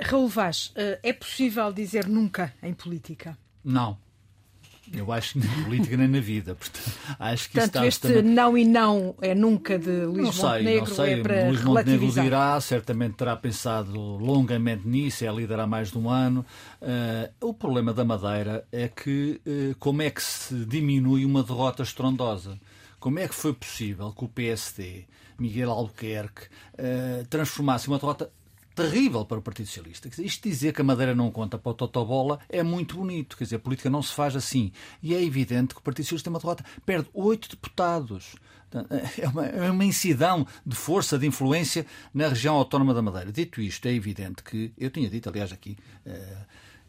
Raul 0.00 0.28
Vaz, 0.28 0.66
uh, 0.76 1.00
é 1.02 1.12
possível 1.12 1.72
dizer 1.72 2.06
nunca 2.06 2.54
em 2.62 2.72
política? 2.72 3.36
Não. 3.64 3.98
Eu 4.92 5.12
acho 5.12 5.34
que 5.34 5.38
nem 5.40 5.64
política 5.64 5.96
nem 5.96 6.08
na 6.08 6.20
vida. 6.20 6.54
Portanto, 6.54 6.98
acho 7.18 7.48
que 7.50 7.58
Portanto, 7.58 7.84
este 7.84 8.08
também... 8.08 8.22
não 8.22 8.56
e 8.56 8.64
não 8.64 9.14
é 9.20 9.34
nunca 9.34 9.78
de 9.78 10.04
Luís 10.06 10.24
não 10.24 10.32
sei, 10.32 10.44
Montenegro, 10.44 10.88
não 10.88 10.96
sei. 10.96 11.12
é 11.12 11.22
para 11.22 11.48
Luís 11.48 11.64
Montenegro 11.64 12.12
dirá, 12.12 12.60
certamente 12.60 13.14
terá 13.14 13.36
pensado 13.36 13.92
longamente 13.92 14.86
nisso, 14.86 15.24
é 15.24 15.32
líder 15.32 15.60
há 15.60 15.66
mais 15.66 15.90
de 15.90 15.98
um 15.98 16.08
ano. 16.08 16.44
Uh, 16.80 17.48
o 17.48 17.54
problema 17.54 17.92
da 17.92 18.04
Madeira 18.04 18.66
é 18.72 18.88
que 18.88 19.40
uh, 19.46 19.74
como 19.78 20.02
é 20.02 20.10
que 20.10 20.22
se 20.22 20.54
diminui 20.64 21.24
uma 21.24 21.42
derrota 21.42 21.82
estrondosa? 21.82 22.58
Como 23.00 23.18
é 23.18 23.28
que 23.28 23.34
foi 23.34 23.52
possível 23.52 24.12
que 24.12 24.24
o 24.24 24.28
PSD, 24.28 25.04
Miguel 25.38 25.70
Albuquerque, 25.70 26.42
uh, 26.74 27.24
transformasse 27.28 27.88
uma 27.88 27.98
derrota 27.98 28.30
terrível 28.78 29.24
para 29.24 29.38
o 29.38 29.42
Partido 29.42 29.66
Socialista. 29.66 30.08
Isto 30.22 30.48
dizer 30.48 30.72
que 30.72 30.80
a 30.80 30.84
Madeira 30.84 31.12
não 31.12 31.32
conta 31.32 31.58
para 31.58 31.70
o 31.70 31.74
Totobola 31.74 32.38
é 32.48 32.62
muito 32.62 32.96
bonito. 32.96 33.36
Quer 33.36 33.44
dizer, 33.44 33.56
a 33.56 33.58
política 33.58 33.90
não 33.90 34.00
se 34.00 34.14
faz 34.14 34.36
assim. 34.36 34.70
E 35.02 35.14
é 35.14 35.22
evidente 35.22 35.74
que 35.74 35.80
o 35.80 35.82
Partido 35.82 36.04
Socialista 36.04 36.30
tem 36.30 36.32
uma 36.32 36.38
derrota. 36.38 36.64
Perde 36.86 37.08
oito 37.12 37.48
deputados. 37.48 38.36
É 39.16 39.26
uma, 39.26 39.46
é 39.46 39.70
uma 39.70 39.84
incidão 39.84 40.46
de 40.64 40.76
força, 40.76 41.18
de 41.18 41.26
influência 41.26 41.86
na 42.12 42.28
região 42.28 42.54
autónoma 42.54 42.92
da 42.92 43.00
Madeira. 43.00 43.32
Dito 43.32 43.62
isto, 43.62 43.88
é 43.88 43.92
evidente 43.94 44.42
que, 44.42 44.72
eu 44.76 44.90
tinha 44.90 45.08
dito, 45.08 45.26
aliás, 45.26 45.50
aqui, 45.54 45.74
uh, 46.06 46.46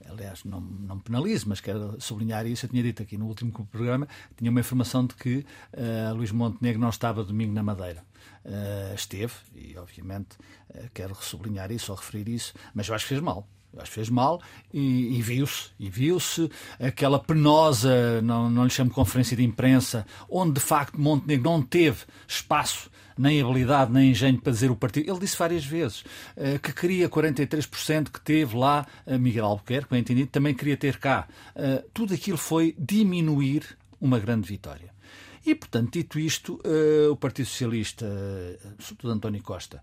aliás, 0.09 0.43
não, 0.43 0.59
não 0.59 0.99
penalizo, 0.99 1.47
mas 1.47 1.61
quero 1.61 1.99
sublinhar 1.99 2.45
isso, 2.45 2.65
eu 2.65 2.69
tinha 2.69 2.83
dito 2.83 3.01
aqui 3.01 3.17
no 3.17 3.27
último 3.27 3.51
programa, 3.71 4.07
tinha 4.35 4.49
uma 4.49 4.59
informação 4.59 5.05
de 5.05 5.15
que 5.15 5.45
uh, 5.73 6.13
Luís 6.13 6.31
Montenegro 6.31 6.81
não 6.81 6.89
estava 6.89 7.23
domingo 7.23 7.53
na 7.53 7.63
Madeira. 7.63 8.03
Uh, 8.45 8.95
esteve, 8.95 9.33
e 9.55 9.77
obviamente 9.77 10.35
uh, 10.69 10.89
quero 10.93 11.15
sublinhar 11.15 11.71
isso 11.71 11.91
ou 11.91 11.97
referir 11.97 12.27
isso, 12.29 12.53
mas 12.73 12.87
eu 12.87 12.95
acho 12.95 13.05
que 13.05 13.09
fez 13.09 13.21
mal. 13.21 13.47
Eu 13.71 13.81
acho 13.81 13.91
que 13.91 13.95
fez 13.95 14.09
mal 14.09 14.41
e, 14.73 15.17
e 15.17 15.21
viu-se. 15.21 15.69
E 15.79 15.89
viu-se 15.89 16.49
aquela 16.79 17.19
penosa, 17.19 18.19
não, 18.21 18.49
não 18.49 18.63
lhe 18.63 18.69
chamo 18.69 18.89
conferência 18.89 19.37
de 19.37 19.43
imprensa, 19.43 20.07
onde 20.27 20.53
de 20.53 20.59
facto 20.59 20.99
Montenegro 20.99 21.51
não 21.51 21.61
teve 21.61 22.05
espaço 22.27 22.89
nem 23.19 23.41
habilidade, 23.41 23.91
nem 23.91 24.11
engenho 24.11 24.39
para 24.39 24.53
dizer 24.53 24.71
o 24.71 24.75
partido. 24.77 25.11
Ele 25.11 25.19
disse 25.19 25.37
várias 25.37 25.65
vezes 25.65 26.01
uh, 26.37 26.57
que 26.63 26.71
queria 26.71 27.09
43% 27.09 28.09
que 28.09 28.21
teve 28.21 28.55
lá 28.55 28.87
uh, 29.05 29.19
Miguel 29.19 29.45
Albuquerque, 29.45 29.89
bem 29.91 29.99
entendido, 29.99 30.29
também 30.29 30.53
queria 30.53 30.77
ter 30.77 30.97
cá. 30.97 31.27
Uh, 31.53 31.83
tudo 31.93 32.13
aquilo 32.13 32.37
foi 32.37 32.73
diminuir 32.79 33.77
uma 33.99 34.17
grande 34.17 34.47
vitória. 34.47 34.97
E, 35.45 35.53
portanto, 35.53 35.93
dito 35.93 36.19
isto, 36.19 36.61
o 37.09 37.15
Partido 37.15 37.47
Socialista, 37.47 38.05
sobretudo 38.77 39.13
António 39.13 39.41
Costa, 39.41 39.81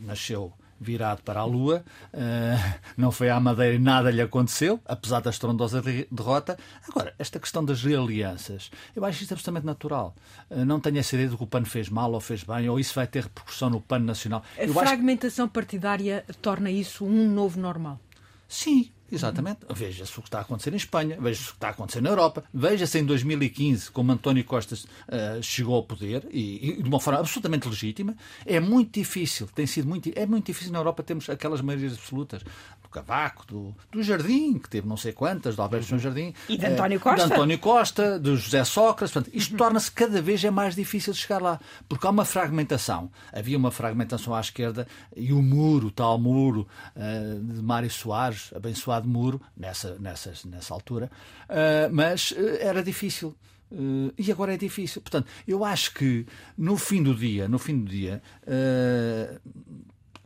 nasceu 0.00 0.52
virado 0.80 1.22
para 1.22 1.40
a 1.40 1.44
Lua. 1.44 1.84
Uh, 2.12 2.78
não 2.96 3.10
foi 3.10 3.30
à 3.30 3.38
Madeira 3.40 3.74
e 3.74 3.78
nada 3.78 4.10
lhe 4.10 4.20
aconteceu, 4.20 4.80
apesar 4.84 5.20
da 5.20 5.30
estrondosa 5.30 5.82
derrota. 6.10 6.58
Agora, 6.88 7.14
esta 7.18 7.38
questão 7.38 7.64
das 7.64 7.84
alianças, 7.84 8.70
eu 8.94 9.04
acho 9.04 9.22
isto 9.22 9.32
absolutamente 9.32 9.66
natural. 9.66 10.14
Uh, 10.50 10.64
não 10.64 10.80
tenho 10.80 10.98
essa 10.98 11.14
ideia 11.14 11.28
de 11.28 11.36
que 11.36 11.42
o 11.42 11.46
PAN 11.46 11.64
fez 11.64 11.88
mal 11.88 12.12
ou 12.12 12.20
fez 12.20 12.44
bem, 12.44 12.68
ou 12.68 12.78
isso 12.78 12.94
vai 12.94 13.06
ter 13.06 13.24
repercussão 13.24 13.70
no 13.70 13.80
PAN 13.80 14.00
nacional. 14.00 14.42
A 14.56 14.64
eu 14.64 14.72
fragmentação 14.72 15.46
acho... 15.46 15.52
partidária 15.52 16.24
torna 16.40 16.70
isso 16.70 17.04
um 17.04 17.28
novo 17.28 17.60
normal? 17.60 18.00
Sim, 18.48 18.90
Exatamente. 19.10 19.60
Veja-se 19.70 20.18
o 20.18 20.22
que 20.22 20.28
está 20.28 20.38
a 20.38 20.42
acontecer 20.42 20.72
em 20.72 20.76
Espanha, 20.76 21.18
veja-se 21.20 21.48
o 21.48 21.52
que 21.52 21.56
está 21.56 21.68
a 21.68 21.70
acontecer 21.70 22.00
na 22.00 22.10
Europa, 22.10 22.44
veja-se 22.52 22.98
em 22.98 23.04
2015 23.04 23.90
como 23.90 24.12
António 24.12 24.44
Costa 24.44 24.74
uh, 24.74 25.42
chegou 25.42 25.76
ao 25.76 25.82
poder 25.82 26.26
e, 26.30 26.70
e, 26.70 26.82
de 26.82 26.88
uma 26.88 27.00
forma 27.00 27.20
absolutamente 27.20 27.68
legítima. 27.68 28.14
É 28.44 28.60
muito 28.60 28.92
difícil, 28.98 29.48
tem 29.54 29.66
sido 29.66 29.88
muito, 29.88 30.10
é 30.14 30.26
muito 30.26 30.46
difícil 30.46 30.72
na 30.72 30.78
Europa 30.78 31.02
termos 31.02 31.28
aquelas 31.28 31.60
maiorias 31.60 31.94
absolutas 31.94 32.42
do 32.82 32.88
Cavaco, 32.88 33.46
do, 33.46 33.74
do 33.90 34.02
Jardim, 34.02 34.58
que 34.58 34.68
teve 34.68 34.86
não 34.86 34.96
sei 34.96 35.12
quantas, 35.12 35.56
do 35.56 35.62
Alberto 35.62 35.86
João 35.86 35.98
Jardim. 35.98 36.34
E 36.48 36.56
de 36.56 36.66
António 36.66 37.00
Costa. 37.00 37.26
De 37.26 37.32
António 37.32 37.58
Costa, 37.58 38.18
do 38.18 38.36
José 38.36 38.64
Sócrates. 38.64 39.12
Portanto, 39.12 39.34
isto 39.34 39.52
uhum. 39.52 39.58
torna-se 39.58 39.90
cada 39.90 40.20
vez 40.20 40.42
é 40.44 40.50
mais 40.50 40.74
difícil 40.74 41.12
de 41.12 41.18
chegar 41.18 41.40
lá, 41.40 41.60
porque 41.88 42.06
há 42.06 42.10
uma 42.10 42.24
fragmentação. 42.24 43.10
Havia 43.32 43.56
uma 43.56 43.70
fragmentação 43.70 44.34
à 44.34 44.40
esquerda 44.40 44.86
e 45.16 45.32
o 45.32 45.42
muro, 45.42 45.88
o 45.88 45.90
tal 45.90 46.18
muro 46.18 46.66
uh, 46.96 47.54
de 47.54 47.62
Mário 47.62 47.90
Soares, 47.90 48.50
abençoado 48.54 48.97
muro, 49.06 49.40
nessa, 49.56 49.96
nessa, 49.98 50.32
nessa 50.46 50.74
altura, 50.74 51.10
uh, 51.48 51.92
mas 51.92 52.32
uh, 52.32 52.58
era 52.60 52.82
difícil. 52.82 53.34
Uh, 53.70 54.12
e 54.16 54.32
agora 54.32 54.54
é 54.54 54.56
difícil. 54.56 55.02
Portanto, 55.02 55.28
eu 55.46 55.64
acho 55.64 55.92
que 55.92 56.26
no 56.56 56.76
fim 56.76 57.02
do 57.02 57.14
dia, 57.14 57.46
no 57.46 57.58
fim 57.58 57.78
do 57.78 57.90
dia, 57.90 58.22
uh, 58.44 59.40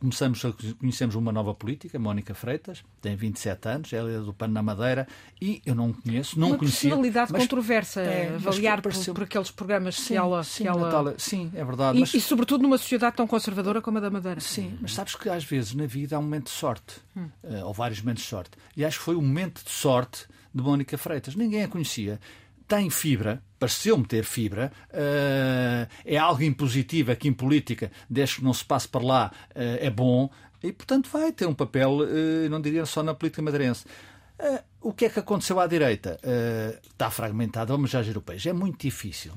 começamos 0.03 0.43
a, 0.43 0.53
conhecemos 0.77 1.15
uma 1.15 1.31
nova 1.31 1.53
política, 1.55 1.97
Mónica 1.97 2.35
Freitas, 2.35 2.83
tem 3.01 3.15
27 3.15 3.69
anos, 3.69 3.93
ela 3.93 4.11
é 4.11 4.19
do 4.19 4.33
PAN 4.33 4.49
na 4.49 4.61
Madeira 4.61 5.07
e 5.41 5.61
eu 5.65 5.73
não 5.73 5.93
conheço, 5.93 6.37
não 6.37 6.49
uma 6.49 6.57
conhecia. 6.57 6.89
Uma 6.89 6.97
personalidade 6.97 7.31
mas, 7.31 7.41
controversa, 7.43 8.01
é, 8.01 8.35
avaliar 8.35 8.81
por, 8.81 8.93
por, 8.93 9.23
aqueles 9.23 9.49
programas 9.49 9.95
sim, 9.95 10.07
que 10.07 10.15
ela. 10.15 10.43
Sim, 10.43 10.63
que 10.63 10.69
ela... 10.69 10.81
Natália, 10.81 11.15
sim 11.17 11.49
é 11.55 11.63
verdade. 11.63 11.97
E, 11.97 12.01
mas... 12.01 12.13
e, 12.13 12.19
sobretudo 12.19 12.61
numa 12.61 12.77
sociedade 12.77 13.15
tão 13.15 13.25
conservadora 13.25 13.81
como 13.81 13.97
a 13.97 14.01
da 14.01 14.09
Madeira. 14.09 14.41
Sim, 14.41 14.77
mas 14.81 14.93
sabes 14.93 15.15
que 15.15 15.29
às 15.29 15.45
vezes 15.45 15.73
na 15.73 15.85
vida 15.85 16.17
há 16.17 16.19
um 16.19 16.23
momento 16.23 16.45
de 16.45 16.51
sorte, 16.51 16.97
hum. 17.15 17.29
uh, 17.41 17.65
ou 17.65 17.73
vários 17.73 18.01
momentos 18.01 18.23
de 18.23 18.29
sorte. 18.29 18.51
E 18.75 18.83
acho 18.83 18.99
que 18.99 19.05
foi 19.05 19.15
o 19.15 19.21
momento 19.21 19.63
de 19.63 19.71
sorte 19.71 20.25
de 20.53 20.61
Mónica 20.61 20.97
Freitas. 20.97 21.33
Ninguém 21.33 21.63
a 21.63 21.67
conhecia 21.69 22.19
tem 22.67 22.89
fibra, 22.89 23.41
pareceu-me 23.59 24.05
ter 24.05 24.23
fibra, 24.23 24.71
uh, 24.89 25.89
é 26.05 26.17
algo 26.17 26.43
impositivo 26.43 27.11
aqui 27.11 27.27
em 27.27 27.33
política, 27.33 27.91
desde 28.09 28.37
que 28.37 28.43
não 28.43 28.53
se 28.53 28.65
passe 28.65 28.87
para 28.87 29.05
lá, 29.05 29.31
uh, 29.51 29.77
é 29.79 29.89
bom, 29.89 30.29
e 30.61 30.71
portanto 30.71 31.09
vai 31.09 31.31
ter 31.31 31.45
um 31.45 31.53
papel, 31.53 31.99
uh, 31.99 32.49
não 32.49 32.61
diria 32.61 32.85
só 32.85 33.01
na 33.03 33.13
política 33.13 33.41
madeirense. 33.41 33.85
o 34.81 34.91
que 34.91 35.05
é 35.05 35.09
que 35.09 35.19
aconteceu 35.19 35.59
à 35.59 35.67
direita? 35.67 36.19
está 36.89 37.09
fragmentado, 37.09 37.71
vamos 37.71 37.93
às 37.95 38.07
europeias. 38.07 38.45
É 38.45 38.51
muito 38.51 38.81
difícil 38.81 39.33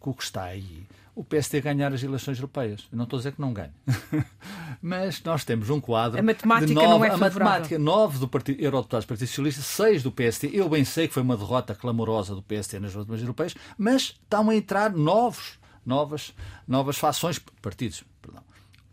com 0.00 0.10
o 0.10 0.14
que 0.14 0.22
está 0.22 0.44
aí 0.44 0.86
o 1.16 1.24
PSD 1.24 1.62
ganhar 1.62 1.94
as 1.94 2.02
eleições 2.02 2.36
europeias. 2.36 2.86
Eu 2.92 2.98
não 2.98 3.04
estou 3.04 3.16
a 3.16 3.20
dizer 3.20 3.32
que 3.32 3.40
não 3.40 3.50
ganhe. 3.50 3.72
Mas 4.82 5.22
nós 5.22 5.46
temos 5.46 5.70
um 5.70 5.80
quadro. 5.80 6.20
A 6.20 6.22
matemática 6.22 6.66
de 6.66 6.74
nove, 6.74 6.88
não 6.88 7.04
é 7.06 7.08
A 7.08 7.16
matemática, 7.16 7.78
nove 7.78 8.18
do 8.18 8.28
Partido, 8.28 8.60
Eurodeputados 8.60 9.06
do 9.06 9.08
Partido 9.08 9.26
Socialista, 9.26 9.62
seis 9.62 10.02
do 10.02 10.12
PSD. 10.12 10.50
Eu 10.52 10.68
bem 10.68 10.84
sei 10.84 11.08
que 11.08 11.14
foi 11.14 11.22
uma 11.22 11.34
derrota 11.34 11.74
clamorosa 11.74 12.34
do 12.34 12.42
PSD 12.42 12.78
nas 12.78 12.94
últimas 12.94 13.22
europeias, 13.22 13.54
mas 13.78 14.02
estão 14.02 14.50
a 14.50 14.54
entrar 14.54 14.92
novos, 14.92 15.58
novas, 15.86 16.34
novas 16.68 16.98
fações, 16.98 17.38
partidos, 17.62 18.04
perdão. 18.20 18.42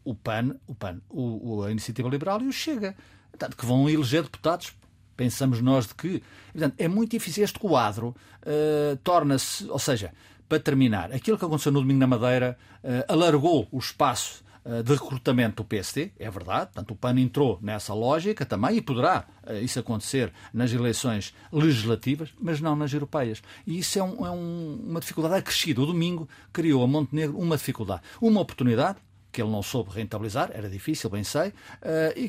O 0.06 0.16
PAN, 0.16 0.56
o 0.66 0.74
PAN, 0.74 1.02
o, 1.10 1.64
a 1.64 1.72
Iniciativa 1.72 2.08
Liberal 2.08 2.42
e 2.42 2.48
o 2.48 2.54
Chega. 2.54 2.96
Portanto, 3.32 3.58
que 3.58 3.66
vão 3.66 3.90
eleger 3.90 4.24
deputados 4.24 4.74
pensamos 5.16 5.62
nós 5.62 5.88
de 5.88 5.96
que. 5.96 6.24
Portanto, 6.52 6.76
é 6.78 6.88
muito 6.88 7.12
difícil. 7.12 7.44
Este 7.44 7.60
quadro 7.60 8.16
uh, 8.42 8.98
torna-se, 9.04 9.70
ou 9.70 9.80
seja, 9.80 10.12
para 10.54 10.60
terminar, 10.60 11.12
aquilo 11.12 11.36
que 11.36 11.44
aconteceu 11.44 11.72
no 11.72 11.82
domingo 11.82 12.00
na 12.00 12.06
Madeira 12.06 12.56
uh, 12.84 13.12
alargou 13.12 13.68
o 13.72 13.80
espaço 13.80 14.44
uh, 14.64 14.84
de 14.84 14.94
recrutamento 14.94 15.64
do 15.64 15.66
PSD, 15.66 16.12
é 16.20 16.30
verdade, 16.30 16.66
portanto 16.68 16.92
o 16.92 16.96
PAN 16.96 17.20
entrou 17.20 17.58
nessa 17.60 17.92
lógica 17.92 18.46
também 18.46 18.78
e 18.78 18.82
poderá 18.82 19.26
uh, 19.48 19.54
isso 19.56 19.80
acontecer 19.80 20.32
nas 20.54 20.72
eleições 20.72 21.34
legislativas, 21.52 22.32
mas 22.40 22.62
não 22.62 22.76
nas 22.76 22.94
europeias. 22.94 23.42
E 23.66 23.80
isso 23.80 23.98
é, 23.98 24.04
um, 24.04 24.28
é 24.28 24.30
um, 24.30 24.80
uma 24.90 25.00
dificuldade 25.00 25.34
acrescida. 25.34 25.82
O 25.82 25.88
domingo 25.88 26.30
criou 26.52 26.84
a 26.84 26.88
Montenegro 26.88 27.36
uma 27.36 27.58
dificuldade, 27.58 28.04
uma 28.22 28.40
oportunidade 28.40 29.00
que 29.32 29.42
ele 29.42 29.50
não 29.50 29.64
soube 29.64 29.90
rentabilizar, 29.90 30.52
era 30.54 30.70
difícil, 30.70 31.10
bem 31.10 31.24
sei, 31.24 31.52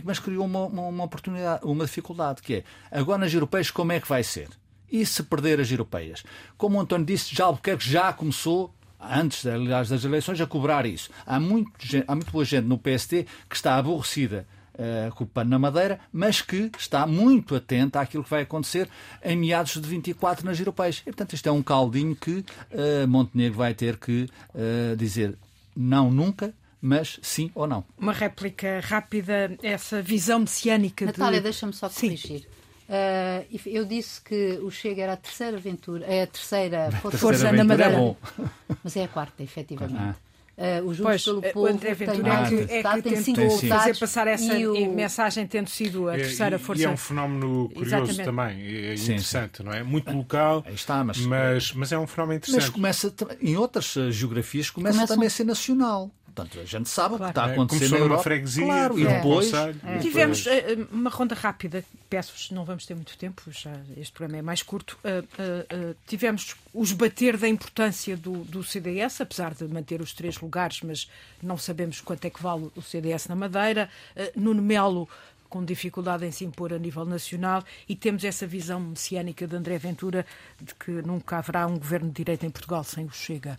mas 0.02 0.18
criou 0.18 0.46
uma, 0.46 0.64
uma, 0.64 0.82
uma, 0.88 1.04
oportunidade, 1.04 1.60
uma 1.62 1.84
dificuldade, 1.84 2.40
que 2.40 2.54
é 2.54 2.64
agora 2.90 3.18
nas 3.18 3.34
europeias 3.34 3.70
como 3.70 3.92
é 3.92 4.00
que 4.00 4.08
vai 4.08 4.22
ser? 4.22 4.48
E 4.90 5.04
se 5.04 5.22
perder 5.22 5.60
as 5.60 5.70
europeias? 5.70 6.22
Como 6.56 6.78
o 6.78 6.80
António 6.80 7.06
disse, 7.06 7.34
já 7.34 7.46
Albuquerque 7.46 7.88
já 7.88 8.12
começou 8.12 8.72
antes 9.00 9.44
aliás, 9.46 9.88
das 9.88 10.04
eleições, 10.04 10.40
a 10.40 10.46
cobrar 10.46 10.86
isso. 10.86 11.10
Há 11.26 11.38
muito, 11.38 11.72
há 12.06 12.14
muito 12.14 12.32
boa 12.32 12.44
gente 12.44 12.66
no 12.66 12.78
PST 12.78 13.26
que 13.48 13.56
está 13.56 13.76
aborrecida 13.76 14.46
uh, 14.74 15.14
com 15.14 15.24
o 15.24 15.26
pano 15.26 15.50
na 15.50 15.58
madeira, 15.58 16.00
mas 16.12 16.40
que 16.40 16.70
está 16.78 17.06
muito 17.06 17.54
atenta 17.54 18.00
àquilo 18.00 18.24
que 18.24 18.30
vai 18.30 18.42
acontecer 18.42 18.88
em 19.22 19.36
meados 19.36 19.74
de 19.74 19.88
24 19.88 20.44
nas 20.44 20.58
europeias. 20.58 20.98
E, 21.00 21.04
portanto, 21.04 21.34
isto 21.34 21.48
é 21.48 21.52
um 21.52 21.62
caldinho 21.62 22.16
que 22.16 22.44
uh, 22.72 23.08
Montenegro 23.08 23.58
vai 23.58 23.74
ter 23.74 23.96
que 23.96 24.28
uh, 24.54 24.96
dizer 24.96 25.36
não 25.76 26.10
nunca, 26.10 26.54
mas 26.80 27.18
sim 27.22 27.50
ou 27.54 27.66
não. 27.66 27.84
Uma 27.98 28.12
réplica 28.12 28.80
rápida, 28.80 29.56
essa 29.62 30.00
visão 30.02 30.40
messiânica 30.40 31.06
Natália, 31.06 31.40
de... 31.40 31.44
deixa-me 31.44 31.72
só 31.72 31.88
corrigir. 31.88 32.40
Sim. 32.40 32.46
Uh, 32.88 33.60
eu 33.64 33.84
disse 33.84 34.20
que 34.20 34.58
o 34.62 34.70
Chega 34.70 35.02
era 35.02 35.12
a 35.14 35.16
terceira 35.16 35.56
aventura, 35.56 36.04
é 36.06 36.22
a 36.22 36.26
terceira 36.26 36.90
força, 37.00 37.18
força 37.18 37.52
na 37.52 37.64
Madeira. 37.64 37.94
É 37.94 38.16
mas 38.84 38.96
é 38.96 39.04
a 39.04 39.08
quarta, 39.08 39.42
efetivamente. 39.42 39.98
Ah. 39.98 40.14
Uh, 40.56 40.88
o 40.88 40.96
pois, 40.96 41.24
pelo 41.24 41.42
Povo 41.42 41.66
André 41.66 41.94
Ventura 41.94 42.32
é 42.32 42.48
que, 42.48 42.54
é 42.74 42.82
que 42.82 43.02
tem 43.02 43.22
tentou 43.24 43.58
fazer 43.58 43.98
passar 43.98 44.28
essa 44.28 44.54
o... 44.54 44.94
mensagem 44.94 45.44
tendo 45.48 45.68
sido 45.68 46.08
a 46.08 46.12
terceira 46.12 46.60
força. 46.60 46.82
E 46.82 46.84
é 46.84 46.88
um 46.88 46.96
fenómeno 46.96 47.68
curioso 47.70 48.12
Exatamente. 48.12 48.24
também, 48.24 48.92
é 48.92 48.96
sim, 48.96 49.12
interessante, 49.14 49.56
sim. 49.56 49.62
não 49.64 49.72
é? 49.72 49.82
Muito 49.82 50.12
local, 50.12 50.62
Aí 50.64 50.74
está, 50.74 51.02
mas, 51.02 51.18
mas, 51.18 51.72
mas 51.72 51.90
é 51.90 51.98
um 51.98 52.06
fenómeno 52.06 52.36
interessante. 52.36 52.62
Mas 52.62 52.70
começa, 52.70 53.12
em 53.42 53.56
outras 53.56 53.94
geografias, 54.14 54.70
começa, 54.70 54.94
começa 54.94 55.12
também 55.12 55.26
a 55.26 55.30
ser 55.30 55.44
nacional 55.44 56.08
Portanto, 56.34 56.58
a 56.60 56.64
gente 56.64 56.88
sabe 56.88 57.16
Claro. 57.16 57.22
o 57.22 57.26
que 57.26 57.30
está 57.30 57.44
a 57.44 57.48
É, 57.50 57.52
acontecer 57.52 57.78
começou 57.78 57.98
na 57.98 58.04
numa 58.04 58.12
Europa. 58.14 58.22
freguesia, 58.24 58.64
claro, 58.66 58.98
e 58.98 59.06
depois, 59.06 59.52
e 59.52 59.98
Tivemos 60.00 60.46
eh, 60.48 60.76
uma 60.90 61.08
ronda 61.10 61.34
rápida, 61.34 61.84
peço-vos, 62.10 62.50
não 62.50 62.64
vamos 62.64 62.84
ter 62.86 62.94
muito 62.94 63.16
tempo, 63.16 63.42
já 63.52 63.72
este 63.96 64.12
programa 64.12 64.38
é 64.38 64.42
mais 64.42 64.62
curto. 64.62 64.98
Eh, 65.04 65.22
eh, 65.38 65.94
tivemos 66.08 66.56
os 66.72 66.90
bater 66.92 67.36
da 67.36 67.46
importância 67.48 68.16
do, 68.16 68.32
do 68.44 68.64
CDS, 68.64 69.20
apesar 69.20 69.54
de 69.54 69.64
manter 69.68 70.00
os 70.00 70.12
três 70.12 70.38
lugares, 70.40 70.80
mas 70.82 71.08
não 71.42 71.56
sabemos 71.56 72.00
quanto 72.00 72.24
é 72.24 72.30
que 72.30 72.42
vale 72.42 72.68
o 72.74 72.82
CDS 72.82 73.28
na 73.28 73.36
Madeira. 73.36 73.88
Nuno 74.34 74.60
Melo 74.62 75.08
com 75.48 75.64
dificuldade 75.64 76.26
em 76.26 76.32
se 76.32 76.44
impor 76.44 76.72
a 76.72 76.78
nível 76.78 77.04
nacional 77.04 77.62
e 77.88 77.94
temos 77.94 78.24
essa 78.24 78.44
visão 78.44 78.80
messiânica 78.80 79.46
de 79.46 79.54
André 79.54 79.78
Ventura 79.78 80.26
de 80.60 80.74
que 80.74 80.90
nunca 80.90 81.38
haverá 81.38 81.64
um 81.68 81.78
governo 81.78 82.08
de 82.08 82.14
direita 82.16 82.44
em 82.44 82.50
Portugal 82.50 82.82
sem 82.82 83.04
o 83.04 83.12
Chega. 83.12 83.56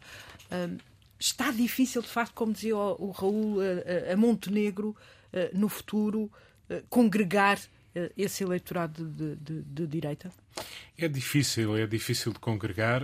Eh, 1.16 1.20
está 1.20 1.52
difícil, 1.52 2.02
de 2.02 2.08
facto, 2.08 2.34
como 2.34 2.54
dizia 2.54 2.76
o, 2.78 3.08
o 3.08 3.12
Raul, 3.12 3.60
a, 3.62 4.10
a- 4.10 4.14
a 4.14 4.18
Montenegro, 4.18 4.96
eh, 5.34 5.52
no 5.54 5.70
futuro, 5.70 6.32
eh, 6.70 6.84
congregar 6.90 7.60
eh, 7.94 8.12
esse 8.18 8.44
eleitorado 8.44 9.06
de, 9.10 9.36
de- 9.38 9.62
de 9.64 9.88
direita? 9.88 10.32
É 10.98 11.08
difícil, 11.08 11.76
é 11.78 11.88
difícil 11.88 12.32
de 12.34 12.40
congregar. 12.40 13.04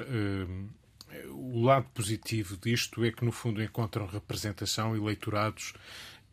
o 1.30 1.62
lado 1.63 1.88
positivo 1.94 2.58
disto 2.58 3.03
é 3.03 3.12
que, 3.12 3.24
no 3.25 3.32
fundo, 3.32 3.62
encontram 3.62 4.06
representação 4.06 4.96
eleitorados 4.96 5.74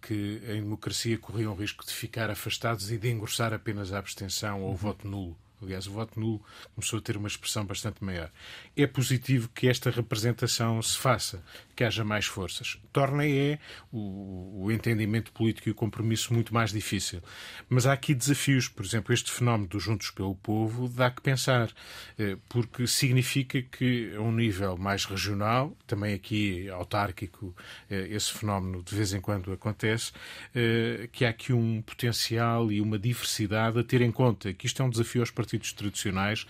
que 0.01 0.41
em 0.47 0.63
democracia 0.63 1.19
corriam 1.19 1.53
o 1.53 1.57
risco 1.57 1.85
de 1.85 1.93
ficar 1.93 2.31
afastados 2.31 2.91
e 2.93 2.97
de 2.97 3.09
engrossar 3.11 3.53
apenas 3.53 3.93
a 3.93 3.99
abstenção 3.99 4.63
ou 4.63 4.73
o 4.73 4.77
voto 4.77 5.09
nulo. 5.09 5.37
Aliás, 5.63 5.87
o 5.87 5.91
voto 5.91 6.19
nulo 6.19 6.43
começou 6.75 6.99
a 6.99 7.03
ter 7.03 7.17
uma 7.17 7.29
expressão 7.29 7.65
bastante 7.65 8.03
maior. 8.03 8.31
É 8.77 8.87
positivo 8.87 9.49
que 9.55 9.69
esta 9.69 9.91
representação 9.91 10.81
se 10.81 10.97
faça, 10.97 11.43
que 11.75 11.85
haja 11.85 12.05
mais 12.05 12.27
forças. 12.27 12.79
Torna 12.93 13.27
é 13.27 13.59
o, 13.93 14.65
o 14.65 14.73
entendimento 14.73 15.33
político 15.33 15.69
e 15.69 15.73
o 15.73 15.75
compromisso 15.75 16.33
muito 16.33 16.55
mais 16.55 16.73
difícil. 16.73 17.21
Mas 17.69 17.87
há 17.87 17.93
aqui 17.93 18.15
desafios. 18.15 18.69
Por 18.69 18.85
exemplo, 18.85 19.13
este 19.13 19.31
fenómeno 19.31 19.69
dos 19.69 19.83
Juntos 19.83 20.11
pelo 20.11 20.35
Povo 20.35 20.89
dá 20.89 21.11
que 21.11 21.21
pensar, 21.21 21.71
eh, 22.19 22.37
porque 22.49 22.87
significa 22.87 23.61
que, 23.63 24.15
a 24.17 24.21
um 24.21 24.33
nível 24.33 24.77
mais 24.77 25.05
regional, 25.05 25.77
também 25.87 26.15
aqui 26.15 26.69
autárquico, 26.69 27.55
eh, 27.91 28.09
esse 28.11 28.33
fenómeno 28.33 28.83
de 28.83 28.95
vez 28.95 29.13
em 29.13 29.21
quando 29.21 29.53
acontece, 29.53 30.13
eh, 30.55 31.09
que 31.13 31.25
há 31.25 31.31
aqui 31.31 31.53
um 31.53 31.83
potencial 31.83 32.71
e 32.71 32.81
uma 32.81 32.99
diversidade 32.99 33.79
a 33.79 33.85
ter 33.85 34.03
em 34.03 34.13
conta, 34.13 34.53
que 34.53 34.67
isto 34.67 34.83
é 34.83 34.85
um 34.85 34.91
desafio 34.91 35.23
aos 35.23 35.31
partidos 35.31 35.48
tradicionais. 35.73 36.47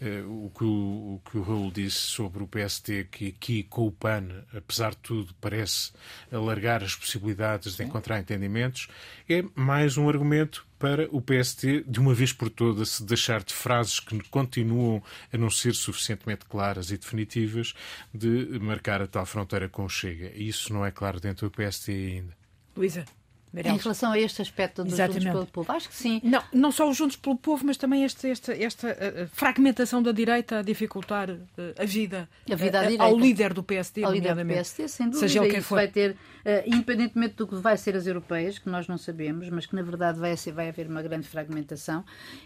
Eh, 0.00 0.22
O 0.26 0.50
que 0.50 0.64
o, 0.64 1.14
o 1.14 1.22
que 1.30 1.38
o 1.38 1.42
Raul 1.42 1.70
disse 1.70 1.98
sobre 1.98 2.42
o 2.42 2.48
PST, 2.48 3.08
que 3.10 3.28
aqui 3.28 3.62
com 3.62 3.86
o 3.86 3.92
PAN, 3.92 4.28
apesar 4.54 4.90
de 4.90 4.98
tudo, 4.98 5.34
parece 5.40 5.92
alargar 6.32 6.82
as 6.82 6.94
possibilidades 6.94 7.76
de 7.76 7.84
encontrar 7.84 8.18
entendimentos, 8.18 8.88
é 9.28 9.44
mais 9.54 9.96
um 9.96 10.08
argumento 10.08 10.66
para 10.78 11.06
o 11.14 11.20
PST, 11.20 11.84
de 11.86 12.00
uma 12.00 12.14
vez 12.14 12.32
por 12.32 12.48
todas, 12.48 12.88
se 12.88 13.04
deixar 13.04 13.44
de 13.44 13.52
frases 13.52 14.00
que 14.00 14.18
continuam 14.30 15.02
a 15.30 15.36
não 15.36 15.50
ser 15.50 15.74
suficientemente 15.74 16.46
claras 16.46 16.90
e 16.90 16.96
definitivas, 16.96 17.74
de 18.14 18.58
marcar 18.58 19.02
a 19.02 19.06
tal 19.06 19.26
fronteira 19.26 19.68
com 19.68 19.84
o 19.84 19.88
Chega. 19.88 20.32
Isso 20.34 20.72
não 20.72 20.84
é 20.84 20.90
claro 20.90 21.20
dentro 21.20 21.50
do 21.50 21.54
PST 21.54 21.90
ainda. 21.92 22.34
Luísa, 22.74 23.04
Em 23.52 23.76
relação 23.76 24.12
a 24.12 24.18
este 24.18 24.40
aspecto 24.42 24.84
dos 24.84 24.92
Exatamente. 24.92 25.24
Juntos 25.24 25.32
pelo 25.32 25.46
Povo, 25.46 25.72
acho 25.72 25.88
que 25.88 25.94
sim. 25.94 26.20
Não, 26.22 26.42
não 26.52 26.70
só 26.70 26.88
os 26.88 26.96
Juntos 26.96 27.16
pelo 27.16 27.36
Povo, 27.36 27.66
mas 27.66 27.76
também 27.76 28.04
este, 28.04 28.28
esta, 28.28 28.52
esta 28.52 28.88
eh, 28.88 29.26
fragmentação 29.32 30.00
da 30.00 30.12
direita 30.12 30.60
a 30.60 30.62
dificultar 30.62 31.30
eh, 31.30 31.74
a 31.76 31.84
vida, 31.84 32.28
A 32.50 32.54
vida 32.54 32.92
eh, 32.92 32.96
ao 32.98 33.18
líder 33.18 33.52
do 33.52 33.62
PSD, 33.62 34.04
ao 34.04 34.12
líder 34.12 34.36
do. 34.36 34.46
PSD, 34.46 34.86
sem 34.86 35.06
dúvida. 35.06 35.20
Seja 35.26 35.40
ele 35.40 35.50
quem 35.50 35.60
for. 35.60 35.74
vai 35.74 35.88
ter, 35.88 36.16
eh, 36.44 36.62
independentemente 36.66 37.34
do 37.34 37.46
que 37.46 37.56
vai 37.56 37.76
ser 37.76 37.96
as 37.96 38.06
europeias, 38.06 38.58
que 38.58 38.68
nós 38.68 38.86
não 38.86 38.96
sabemos, 38.96 39.48
mas 39.48 39.66
que 39.66 39.74
na 39.74 39.82
verdade 39.82 40.20
vai, 40.20 40.36
ser, 40.36 40.52
vai 40.52 40.68
haver 40.68 40.86
uma 40.86 41.02
grande 41.02 41.26
fragmentação. 41.26 42.04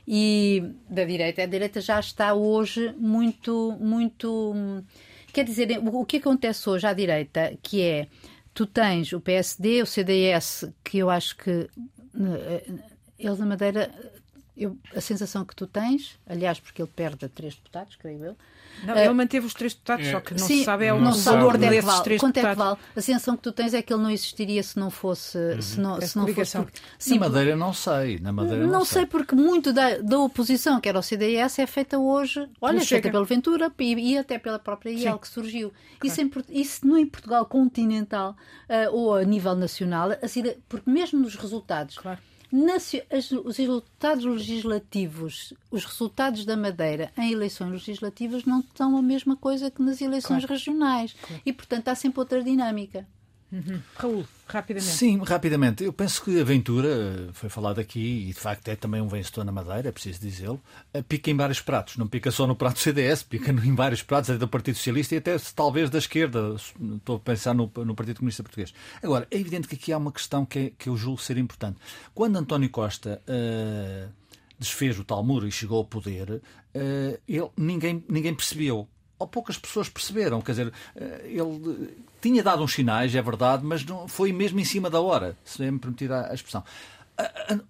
E 0.09 0.63
da 0.89 1.05
direita, 1.05 1.43
a 1.43 1.47
direita 1.47 1.81
já 1.83 2.01
está 2.01 2.33
hoje 2.33 2.95
muito, 2.99 3.77
muito. 3.79 4.53
hum, 4.55 4.83
Quer 5.35 5.45
dizer, 5.45 5.81
o 5.83 6.05
que 6.07 6.19
acontece 6.19 6.71
hoje 6.71 6.87
à 6.87 6.93
direita, 6.93 7.53
que 7.61 7.83
é. 7.83 8.07
Tu 8.55 8.67
tens 8.67 9.13
o 9.13 9.21
PSD, 9.21 9.83
o 9.83 9.87
CDS, 9.87 10.73
que 10.85 10.99
eu 10.99 11.11
acho 11.11 11.37
que 11.37 11.51
eh, 12.15 12.65
eles 13.19 13.39
na 13.39 13.47
Madeira, 13.47 13.93
eu- 14.57 14.79
a 14.95 15.01
sensação 15.01 15.45
que 15.45 15.57
tu 15.57 15.67
tens, 15.67 16.19
aliás, 16.27 16.61
porque 16.61 16.81
ele 16.81 16.91
perde 16.95 17.25
a 17.25 17.29
três 17.29 17.55
deputados, 17.57 17.97
creio 17.97 18.25
eu, 18.25 18.37
Não, 18.83 18.95
Eh, 18.95 19.05
ele 19.05 19.15
manteve 19.15 19.47
os 19.47 19.55
três 19.55 19.73
deputados, 19.75 20.07
é, 20.07 20.11
só 20.13 20.21
que 20.21 20.33
não 20.33 20.47
Sim, 20.47 20.59
se 20.59 20.65
sabe 20.65 20.85
é 20.87 20.93
o 20.93 21.13
sabe. 21.13 21.37
valor 21.39 21.55
é 21.55 21.59
que 21.59 21.69
desses 21.69 21.85
vale? 21.85 22.03
três 22.05 22.21
Quanto 22.21 22.37
é 22.37 22.41
que 22.41 22.49
deputados. 22.49 22.79
vale? 22.79 22.91
A 22.97 23.01
sensação 23.01 23.37
que 23.37 23.43
tu 23.43 23.53
tens 23.53 23.75
é 23.75 23.83
que 23.83 23.93
ele 23.93 24.03
não 24.03 24.11
existiria 24.11 24.63
se 24.63 24.79
não 24.79 24.91
fosse. 24.91 25.39
Se 25.63 25.81
não, 25.81 25.97
Essa 25.97 26.07
se 26.09 26.17
não 26.19 26.27
fosse 26.29 26.57
porque- 26.59 26.81
Na 26.81 26.89
Sim, 26.99 27.19
Madeira 27.19 27.57
não 27.57 27.73
sei. 27.73 28.19
Na 28.19 28.33
Madeira 28.33 28.65
não, 28.67 28.73
não 28.73 28.85
sei 28.85 29.07
porque 29.07 29.35
muito 29.35 29.73
da, 29.73 29.99
da 29.99 30.19
oposição, 30.19 30.81
que 30.81 30.89
era 30.89 30.99
o 30.99 31.03
CDS, 31.03 31.59
é 31.61 31.67
feita 31.67 31.99
hoje, 31.99 32.49
olha, 32.61 32.77
é 32.79 32.81
Chega. 32.81 33.03
feita 33.03 33.11
pelo 33.13 33.25
Ventura 33.25 33.73
e, 33.79 34.13
e 34.13 34.19
até 34.19 34.39
pela 34.39 34.59
própria 34.59 34.91
IEL 34.91 35.19
que 35.19 35.29
surgiu. 35.29 35.73
Isso, 36.03 36.21
em, 36.21 36.31
isso 36.51 36.87
no 36.87 36.99
em 36.99 37.07
Portugal 37.07 37.47
continental 37.47 38.37
ah, 38.69 38.89
ou 38.91 39.15
a 39.15 39.25
nível 39.25 39.55
nacional, 39.55 40.11
a 40.23 40.29
cida- 40.29 40.57
porque 40.69 40.91
mesmo 40.91 41.21
nos 41.21 41.35
resultados. 41.37 41.97
Claro. 41.99 42.19
Os 43.45 43.57
resultados 43.57 44.25
legislativos, 44.25 45.53
os 45.71 45.85
resultados 45.85 46.45
da 46.45 46.57
Madeira 46.57 47.13
em 47.17 47.33
eleições 47.33 47.71
legislativas 47.71 48.45
não 48.45 48.65
são 48.75 48.97
a 48.97 49.03
mesma 49.03 49.37
coisa 49.37 49.71
que 49.71 49.83
nas 49.83 50.01
eleições 50.01 50.45
regionais. 50.45 51.15
E, 51.45 51.53
portanto, 51.53 51.89
há 51.89 51.95
sempre 51.95 52.21
outra 52.21 52.43
dinâmica. 52.43 53.07
Raul, 53.97 54.25
rapidamente. 54.47 54.93
Sim, 54.93 55.19
rapidamente. 55.23 55.85
Eu 55.85 55.93
penso 55.93 56.23
que 56.25 56.41
a 56.41 56.45
Ventura, 56.45 56.89
eh, 56.89 57.31
foi 57.33 57.49
falado 57.49 57.79
aqui, 57.79 58.27
e 58.29 58.33
de 58.33 58.35
facto 58.41 58.67
é 58.69 58.77
também 58.77 59.01
um 59.01 59.09
vencedor 59.09 59.45
na 59.45 59.53
Madeira, 59.53 59.89
é 59.89 59.93
preciso 59.93 60.21
dizê-lo, 60.21 60.61
eh, 60.93 61.03
pica 61.03 61.31
em 61.31 61.37
vários 61.37 61.61
pratos. 61.61 61.97
Não 61.97 62.07
pica 62.07 62.31
só 62.31 62.47
no 62.47 62.57
prato 62.57 62.79
CDS, 62.81 63.23
pica 63.23 63.51
em 63.53 63.75
vários 63.75 64.03
pratos, 64.03 64.31
é 64.31 64.37
do 64.39 64.49
Partido 64.49 64.77
Socialista 64.77 65.15
e 65.15 65.19
até 65.19 65.37
talvez 65.55 65.89
da 65.91 65.99
esquerda. 65.99 66.57
Estou 66.97 67.17
a 67.17 67.21
pensar 67.21 67.55
no, 67.55 67.71
no 67.85 67.95
Partido 67.95 68.19
Comunista 68.19 68.43
Português. 68.43 68.75
Agora, 69.03 69.27
é 69.31 69.39
evidente 69.39 69.69
que 69.69 69.75
aqui 69.77 69.93
há 69.93 69.99
uma 69.99 70.13
questão 70.13 70.45
que, 70.45 70.59
é- 70.59 70.73
que 70.77 70.89
eu 70.89 70.97
julgo 70.97 71.21
ser 71.21 71.39
importante. 71.39 71.79
Quando 72.15 72.37
António 72.37 72.71
Costa. 72.71 73.23
eh, 73.27 74.09
desfez 74.57 74.99
o 74.99 75.05
tal 75.05 75.23
muro 75.23 75.47
e 75.49 75.53
chegou 75.53 75.79
ao 75.79 75.85
poder, 75.85 76.41
eh, 76.73 77.19
ele, 77.29 77.51
ninguém, 77.57 78.03
ninguém 78.09 78.33
percebeu. 78.33 78.89
Ou 79.25 79.29
poucas 79.29 79.57
pessoas 79.57 79.89
perceberam. 79.89 80.43
Quer 80.43 80.53
dizer, 80.53 80.73
eh, 80.95 81.23
ele 81.25 81.89
eh, 81.89 81.95
tinha 82.21 82.43
dado 82.43 82.63
uns 82.63 82.75
sinais, 82.75 83.15
é 83.15 83.23
verdade, 83.23 83.65
mas 83.65 83.83
não, 83.85 84.07
foi 84.07 84.33
mesmo 84.33 84.61
em 84.61 84.65
cima 84.65 84.91
da 84.91 85.01
hora, 85.01 85.35
se 85.43 85.63
me 85.71 85.79
permitir 85.79 86.13
a 86.13 86.33
expressão. 86.35 86.63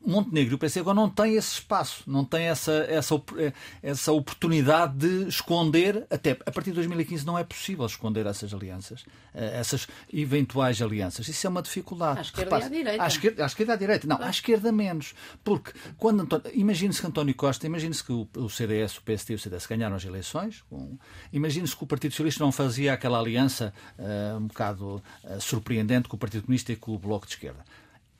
Montenegro, 0.04 0.54
eu 0.54 0.58
pensei, 0.58 0.80
agora 0.80 0.94
não 0.94 1.08
tem 1.10 1.34
esse 1.34 1.54
espaço, 1.54 2.02
não 2.06 2.24
tem 2.24 2.44
essa, 2.46 2.72
essa, 2.88 3.14
eh, 3.36 3.52
essa 3.82 4.10
oportunidade 4.12 4.96
de 4.96 5.28
esconder, 5.28 6.06
até 6.10 6.32
a 6.46 6.50
partir 6.50 6.70
de 6.70 6.76
2015 6.76 7.26
não 7.26 7.38
é 7.38 7.44
possível 7.44 7.84
esconder 7.84 8.24
essas 8.26 8.54
alianças, 8.54 9.04
eh, 9.34 9.58
essas 9.60 9.86
eventuais 10.12 10.80
alianças. 10.80 11.28
Isso 11.28 11.46
é 11.46 11.50
uma 11.50 11.60
dificuldade. 11.60 12.18
À 12.18 12.22
esquerda 12.22 12.58
e 12.58 12.62
à 12.62 12.68
direita. 12.68 13.02
à 13.02 13.06
esquerda, 13.06 13.42
à 13.42 13.46
esquerda 13.46 13.72
e 13.72 13.74
à 13.74 13.78
direita. 13.78 14.06
Não, 14.06 14.22
à 14.22 14.30
esquerda 14.30 14.72
menos. 14.72 15.14
Porque 15.42 15.72
quando 15.98 16.26
imagine-se 16.54 17.00
que 17.00 17.06
António 17.06 17.34
Costa, 17.34 17.66
imagine-se 17.66 18.02
que 18.02 18.12
o, 18.12 18.26
o 18.36 18.48
CDS, 18.48 18.96
o 18.98 19.02
PSD 19.02 19.34
e 19.34 19.36
o 19.36 19.38
CDS 19.38 19.66
ganharam 19.66 19.96
as 19.96 20.04
eleições, 20.04 20.62
com- 20.70 20.96
imagine-se 21.32 21.76
que 21.76 21.84
o 21.84 21.86
Partido 21.86 22.12
Socialista 22.12 22.42
não 22.42 22.50
fazia 22.52 22.92
aquela 22.94 23.18
aliança 23.18 23.74
eh, 23.98 24.34
um 24.38 24.46
bocado 24.46 25.02
eh, 25.24 25.38
surpreendente 25.40 26.08
com 26.08 26.16
o 26.16 26.18
Partido 26.18 26.42
Comunista 26.44 26.72
e 26.72 26.76
com 26.76 26.92
o 26.94 26.98
Bloco 26.98 27.26
de 27.26 27.32
Esquerda. 27.32 27.64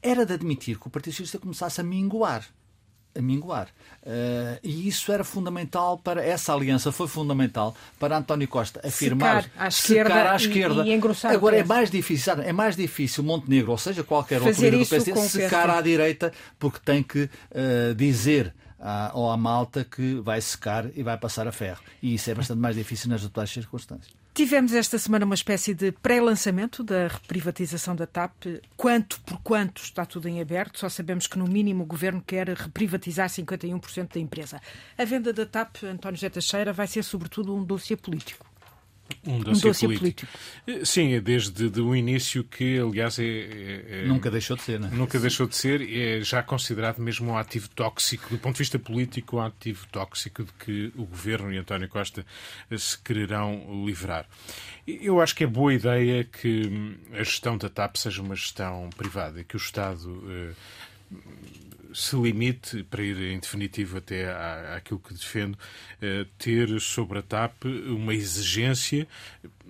Era 0.04 0.26
de 0.26 0.34
admitir 0.34 0.78
que 0.78 0.86
o 0.86 0.90
Partido 0.90 1.12
Socialista 1.12 1.38
começasse 1.38 1.80
a 1.80 1.84
minguar. 1.84 2.44
A 3.16 3.22
minguar. 3.22 3.68
Eh, 4.04 4.58
e 4.62 4.88
isso 4.88 5.10
era 5.12 5.22
fundamental 5.24 5.96
para. 5.98 6.22
Essa 6.22 6.52
aliança 6.52 6.90
foi 6.92 7.06
fundamental 7.08 7.74
para 7.98 8.18
António 8.18 8.46
Costa 8.48 8.80
afirmar. 8.86 9.48
à 9.56 9.70
secar 9.70 9.70
esquerda 9.70 10.30
à 10.30 10.32
e- 10.32 10.36
esquerda. 10.36 10.82
e 10.86 10.92
engrossar 10.92 11.32
o 11.32 11.34
Agora 11.36 11.56
é 11.56 11.64
mais 11.64 11.90
difícil, 11.90 12.24
sabe? 12.24 12.42
é 12.46 12.52
mais 12.52 12.76
difícil 12.76 13.22
Montenegro, 13.24 13.70
ou 13.70 13.78
seja, 13.78 14.02
qualquer 14.02 14.42
outro 14.42 14.60
líder 14.60 14.78
do 14.80 14.86
PSD, 14.86 15.14
secar 15.28 15.70
à 15.70 15.80
direita, 15.80 16.32
porque 16.58 16.80
tem 16.84 17.02
que 17.02 17.30
eh, 17.52 17.94
dizer 17.96 18.52
ou 19.12 19.30
à 19.30 19.36
malta 19.36 19.84
que 19.84 20.14
vai 20.16 20.40
secar 20.40 20.86
e 20.94 21.02
vai 21.02 21.16
passar 21.16 21.48
a 21.48 21.52
ferro. 21.52 21.82
E 22.02 22.14
isso 22.14 22.30
é 22.30 22.34
bastante 22.34 22.60
mais 22.60 22.76
difícil 22.76 23.10
nas 23.10 23.24
atuais 23.24 23.50
circunstâncias. 23.50 24.14
Tivemos 24.34 24.74
esta 24.74 24.98
semana 24.98 25.24
uma 25.24 25.36
espécie 25.36 25.72
de 25.72 25.92
pré-lançamento 25.92 26.82
da 26.82 27.06
reprivatização 27.06 27.94
da 27.94 28.04
TAP. 28.04 28.46
Quanto 28.76 29.20
por 29.20 29.38
quanto 29.42 29.80
está 29.80 30.04
tudo 30.04 30.28
em 30.28 30.40
aberto. 30.40 30.80
Só 30.80 30.88
sabemos 30.88 31.28
que, 31.28 31.38
no 31.38 31.46
mínimo, 31.46 31.84
o 31.84 31.86
governo 31.86 32.20
quer 32.20 32.48
reprivatizar 32.48 33.28
51% 33.28 34.14
da 34.14 34.20
empresa. 34.20 34.60
A 34.98 35.04
venda 35.04 35.32
da 35.32 35.46
TAP, 35.46 35.84
António 35.84 36.16
José 36.16 36.30
Teixeira, 36.30 36.72
vai 36.72 36.88
ser 36.88 37.04
sobretudo 37.04 37.54
um 37.54 37.64
dossiê 37.64 37.96
político. 37.96 38.44
Um 39.26 39.38
dossiê, 39.38 39.68
um 39.68 39.72
dossiê 39.72 39.88
político. 39.88 40.26
político. 40.64 40.86
Sim, 40.86 41.14
é 41.14 41.20
desde 41.20 41.80
o 41.80 41.94
início 41.94 42.44
que, 42.44 42.78
aliás, 42.78 43.18
é, 43.18 43.24
é, 43.24 43.84
é, 43.88 44.04
Nunca 44.06 44.30
deixou 44.30 44.56
de 44.56 44.62
ser, 44.62 44.80
não 44.80 44.88
é? 44.88 44.90
Nunca 44.90 45.18
deixou 45.18 45.46
de 45.46 45.56
ser, 45.56 45.80
é 45.82 46.20
já 46.20 46.42
considerado 46.42 46.98
mesmo 46.98 47.32
um 47.32 47.38
ativo 47.38 47.68
tóxico, 47.70 48.28
do 48.30 48.38
ponto 48.38 48.54
de 48.54 48.58
vista 48.60 48.78
político, 48.78 49.36
um 49.36 49.40
ativo 49.40 49.86
tóxico 49.90 50.44
de 50.44 50.52
que 50.52 50.92
o 50.96 51.04
Governo 51.04 51.52
e 51.52 51.58
António 51.58 51.88
Costa 51.88 52.24
se 52.76 52.98
quererão 52.98 53.84
livrar. 53.86 54.26
Eu 54.86 55.20
acho 55.20 55.34
que 55.34 55.44
é 55.44 55.46
boa 55.46 55.72
ideia 55.72 56.24
que 56.24 56.98
a 57.12 57.22
gestão 57.22 57.56
da 57.56 57.70
TAP 57.70 57.96
seja 57.96 58.20
uma 58.20 58.34
gestão 58.34 58.90
privada, 58.96 59.42
que 59.42 59.56
o 59.56 59.58
Estado 59.58 60.22
eh, 60.28 60.52
se 61.94 62.16
limite, 62.16 62.82
para 62.82 63.02
ir 63.02 63.16
em 63.32 63.38
definitivo 63.38 63.98
até 63.98 64.28
à, 64.28 64.76
àquilo 64.76 64.98
que 64.98 65.14
defendo, 65.14 65.56
eh, 66.02 66.26
ter 66.36 66.80
sobre 66.80 67.20
a 67.20 67.22
TAP 67.22 67.64
uma 67.86 68.12
exigência, 68.12 69.06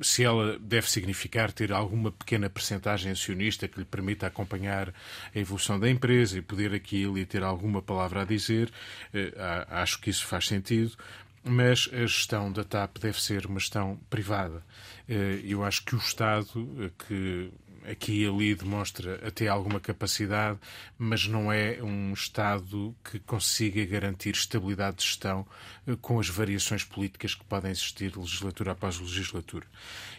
se 0.00 0.24
ela 0.24 0.58
deve 0.58 0.90
significar 0.90 1.52
ter 1.52 1.70
alguma 1.70 2.10
pequena 2.10 2.48
percentagem 2.48 3.12
acionista 3.12 3.68
que 3.68 3.78
lhe 3.78 3.84
permita 3.84 4.26
acompanhar 4.26 4.88
a 5.34 5.38
evolução 5.38 5.78
da 5.78 5.88
empresa 5.88 6.38
e 6.38 6.42
poder 6.42 6.72
aqui 6.72 7.02
e 7.02 7.04
ali 7.04 7.26
ter 7.26 7.42
alguma 7.42 7.82
palavra 7.82 8.22
a 8.22 8.24
dizer, 8.24 8.72
eh, 9.12 9.32
acho 9.68 10.00
que 10.00 10.08
isso 10.08 10.26
faz 10.26 10.46
sentido, 10.46 10.96
mas 11.44 11.90
a 11.92 12.06
gestão 12.06 12.50
da 12.50 12.64
TAP 12.64 12.96
deve 12.98 13.20
ser 13.20 13.44
uma 13.44 13.60
gestão 13.60 14.00
privada. 14.08 14.64
Eh, 15.06 15.40
eu 15.44 15.62
acho 15.62 15.84
que 15.84 15.94
o 15.94 15.98
Estado, 15.98 16.90
que 17.06 17.50
aqui 17.90 18.22
e 18.22 18.26
ali 18.26 18.54
demonstra 18.54 19.20
até 19.26 19.48
alguma 19.48 19.80
capacidade, 19.80 20.58
mas 20.98 21.26
não 21.26 21.52
é 21.52 21.82
um 21.82 22.12
Estado 22.12 22.94
que 23.04 23.18
consiga 23.20 23.84
garantir 23.84 24.34
estabilidade 24.34 24.98
de 24.98 25.04
gestão 25.04 25.46
eh, 25.86 25.96
com 26.00 26.18
as 26.18 26.28
variações 26.28 26.84
políticas 26.84 27.34
que 27.34 27.44
podem 27.44 27.70
existir 27.70 28.16
legislatura 28.16 28.72
após 28.72 28.98
legislatura. 28.98 29.66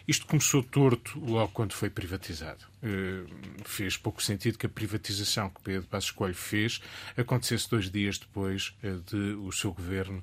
Isto 0.06 0.26
começou 0.26 0.62
torto 0.62 1.18
logo 1.18 1.52
quando 1.52 1.72
foi 1.72 1.90
privatizado. 1.90 2.64
Eh, 2.82 3.24
fez 3.64 3.96
pouco 3.96 4.22
sentido 4.22 4.58
que 4.58 4.66
a 4.66 4.68
privatização 4.68 5.48
que 5.48 5.62
Pedro 5.62 5.88
Passos 5.88 6.10
Coelho 6.10 6.34
fez 6.34 6.80
acontecesse 7.16 7.68
dois 7.70 7.90
dias 7.90 8.18
depois 8.18 8.74
eh, 8.82 8.96
de 9.10 9.34
o 9.34 9.50
seu 9.50 9.72
governo 9.72 10.22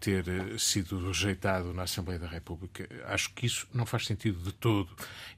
ter 0.00 0.24
sido 0.58 1.06
rejeitado 1.06 1.72
na 1.72 1.82
Assembleia 1.82 2.18
da 2.18 2.26
República. 2.26 2.88
Acho 3.06 3.32
que 3.34 3.46
isso 3.46 3.66
não 3.72 3.84
faz 3.84 4.06
sentido 4.06 4.42
de 4.42 4.52
todo 4.52 4.88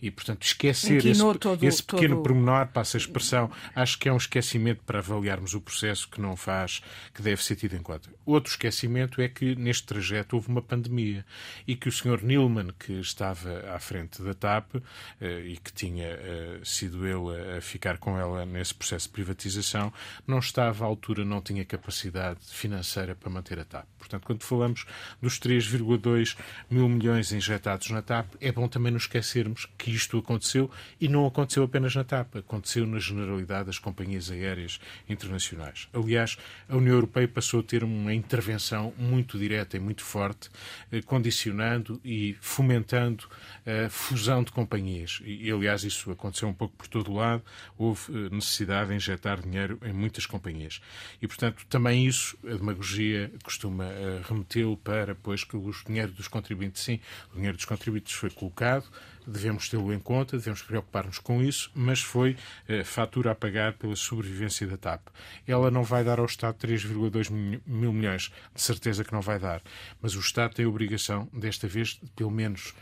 e, 0.01 0.11
portanto, 0.11 0.43
esquecer 0.43 1.05
esse, 1.05 1.39
todo, 1.39 1.65
esse 1.65 1.83
pequeno 1.83 2.17
todo... 2.17 2.23
pormenor, 2.25 2.67
passa 2.69 2.97
a 2.97 3.01
expressão, 3.01 3.51
acho 3.75 3.99
que 3.99 4.09
é 4.09 4.13
um 4.13 4.17
esquecimento 4.17 4.83
para 4.85 4.99
avaliarmos 4.99 5.55
o 5.55 5.61
processo 5.61 6.09
que 6.09 6.21
não 6.21 6.37
faz, 6.37 6.83
que 7.13 7.23
deve 7.23 7.43
ser 7.43 7.57
tido 7.57 7.75
em 7.75 7.83
conta. 7.83 8.11
Outro 8.25 8.51
esquecimento 8.51 9.21
é 9.21 9.29
que 9.29 9.55
neste 9.57 9.85
trajeto 9.85 10.37
houve 10.37 10.49
uma 10.49 10.63
pandemia 10.63 11.25
e 11.67 11.77
que 11.77 11.89
o 11.89 11.93
Sr. 11.93 12.23
Nilman, 12.23 12.73
que 12.79 12.93
estava 12.93 13.71
à 13.75 13.79
frente 13.79 14.23
da 14.23 14.35
TAP 14.35 14.77
eh, 15.21 15.41
e 15.47 15.57
que 15.57 15.73
tinha 15.73 16.07
eh, 16.07 16.44
sido 16.63 17.07
ele 17.07 17.57
a 17.57 17.61
ficar 17.61 17.99
com 17.99 18.19
ela 18.19 18.45
nesse 18.45 18.75
processo 18.75 19.07
de 19.07 19.13
privatização, 19.13 19.93
não 20.27 20.39
estava 20.39 20.85
à 20.85 20.87
altura, 20.87 21.25
não 21.25 21.41
tinha 21.41 21.65
capacidade 21.65 22.41
financeira 22.43 23.15
para 23.15 23.31
manter 23.31 23.59
a 23.59 23.65
TAP. 23.65 23.87
Portanto, 23.99 24.25
quando 24.25 24.43
falamos 24.43 24.85
dos 25.21 25.39
3,2 25.39 26.37
mil 26.71 26.89
milhões 26.89 27.33
injetados 27.33 27.91
na 27.91 28.03
TAP, 28.03 28.35
é 28.41 28.53
bom 28.53 28.69
também 28.69 28.93
não 28.93 28.99
esquecermos 28.99 29.67
que 29.79 29.91
isto 29.91 30.19
aconteceu 30.19 30.71
e 31.01 31.09
não 31.09 31.27
aconteceu 31.27 31.63
apenas 31.65 31.95
na 31.95 32.05
TAP, 32.05 32.37
aconteceu 32.37 32.87
na 32.87 32.99
generalidade 32.99 33.67
das 33.67 33.79
companhias 33.79 34.31
aéreas 34.31 34.81
internacionais. 35.09 35.89
Aliás, 35.93 36.37
a 36.69 36.77
União 36.77 36.95
Europeia 36.95 37.29
passou 37.29 37.61
a 37.61 37.63
ter 37.63 37.83
uma 37.83 38.13
intervenção 38.13 38.93
muito 38.99 39.39
direta 39.39 39.77
e 39.77 39.81
muito 39.81 40.03
forte, 40.03 40.51
eh, 40.93 41.01
condicionando 41.03 42.01
e 42.05 42.37
fomentando 42.41 43.27
a 43.67 43.89
fusão 43.89 44.43
de 44.43 44.53
companhias. 44.53 45.21
E, 45.25 45.51
aliás, 45.51 45.85
isso 45.85 46.11
aconteceu 46.11 46.34
um 46.43 46.53
pouco 46.53 46.77
por 46.77 46.89
todo 46.89 47.11
o 47.11 47.15
lado. 47.15 47.43
Houve 47.79 48.01
eh, 48.11 48.35
necessidade 48.35 48.91
de 48.91 48.97
injetar 48.97 49.41
dinheiro 49.41 49.79
em 49.85 49.93
muitas 49.93 50.27
companhias. 50.27 50.81
E, 51.21 51.27
portanto, 51.27 51.65
também 51.69 52.07
isso, 52.07 52.37
a 52.45 52.55
demagogia 52.55 53.31
costuma 53.43 53.85
eh, 53.85 54.23
remetê-lo 54.29 54.77
para, 54.77 55.15
pois, 55.15 55.45
que 55.45 55.57
o 55.57 55.71
dinheiro 55.87 56.13
dos 56.13 56.29
contribuintes, 56.29 56.83
sim, 56.83 57.01
o 57.33 57.37
dinheiro 57.37 57.57
dos 57.57 57.67
contribuintes 57.67 58.13
foi 58.13 58.31
colocado, 58.31 58.85
devemos 59.27 59.69
tê-lo 59.69 59.93
em 59.93 59.99
conta, 59.99 60.37
devemos 60.37 60.63
preocupar-nos 60.63 61.19
com 61.19 61.43
isso, 61.43 61.71
mas 61.75 62.01
foi 62.01 62.37
eh, 62.69 62.85
fatura 62.85 63.31
a 63.31 63.35
pagar 63.35 63.75
pela 63.75 63.97
sobrevivência 63.97 64.67
da 64.67 64.77
TAP. 64.77 65.09
Ela 65.47 65.71
não 65.71 65.83
vai 65.83 66.05
dar 66.05 66.19
ao 66.19 66.27
Estado 66.27 66.57
3,2 66.57 67.31
mil 67.67 67.93
milhões, 67.93 68.33
de 68.55 68.61
certeza 68.61 69.05
que 69.05 69.13
não 69.13 69.21
vai 69.21 69.39
dar, 69.39 69.63
mas 70.01 70.15
o 70.15 70.21
Estado 70.21 70.55
tem 70.55 70.65
a 70.65 70.69
obrigação, 70.69 71.29
desta 71.33 71.67
vez, 71.67 72.01
pelo 72.15 72.31
menos 72.31 72.75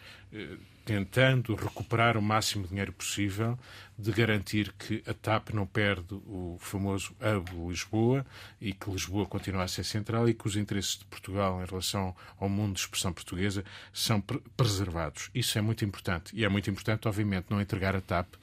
tentando 0.84 1.54
recuperar 1.54 2.16
o 2.16 2.22
máximo 2.22 2.64
de 2.64 2.70
dinheiro 2.70 2.92
possível, 2.92 3.58
de 3.98 4.12
garantir 4.12 4.72
que 4.72 5.02
a 5.06 5.14
TAP 5.14 5.50
não 5.50 5.66
perde 5.66 6.14
o 6.14 6.56
famoso 6.58 7.14
hub 7.20 7.68
Lisboa 7.68 8.24
e 8.60 8.72
que 8.72 8.90
Lisboa 8.90 9.26
continua 9.26 9.64
a 9.64 9.68
ser 9.68 9.84
central 9.84 10.28
e 10.28 10.34
que 10.34 10.46
os 10.46 10.56
interesses 10.56 10.98
de 10.98 11.04
Portugal 11.06 11.62
em 11.62 11.66
relação 11.66 12.14
ao 12.38 12.48
mundo 12.48 12.74
de 12.74 12.80
expressão 12.80 13.12
portuguesa 13.12 13.64
são 13.92 14.22
preservados. 14.56 15.30
Isso 15.34 15.58
é 15.58 15.60
muito 15.60 15.84
importante. 15.84 16.34
E 16.34 16.44
é 16.44 16.48
muito 16.48 16.70
importante, 16.70 17.08
obviamente, 17.08 17.46
não 17.50 17.60
entregar 17.60 17.96
a 17.96 18.00
TAP 18.00 18.34
uh, 18.34 18.38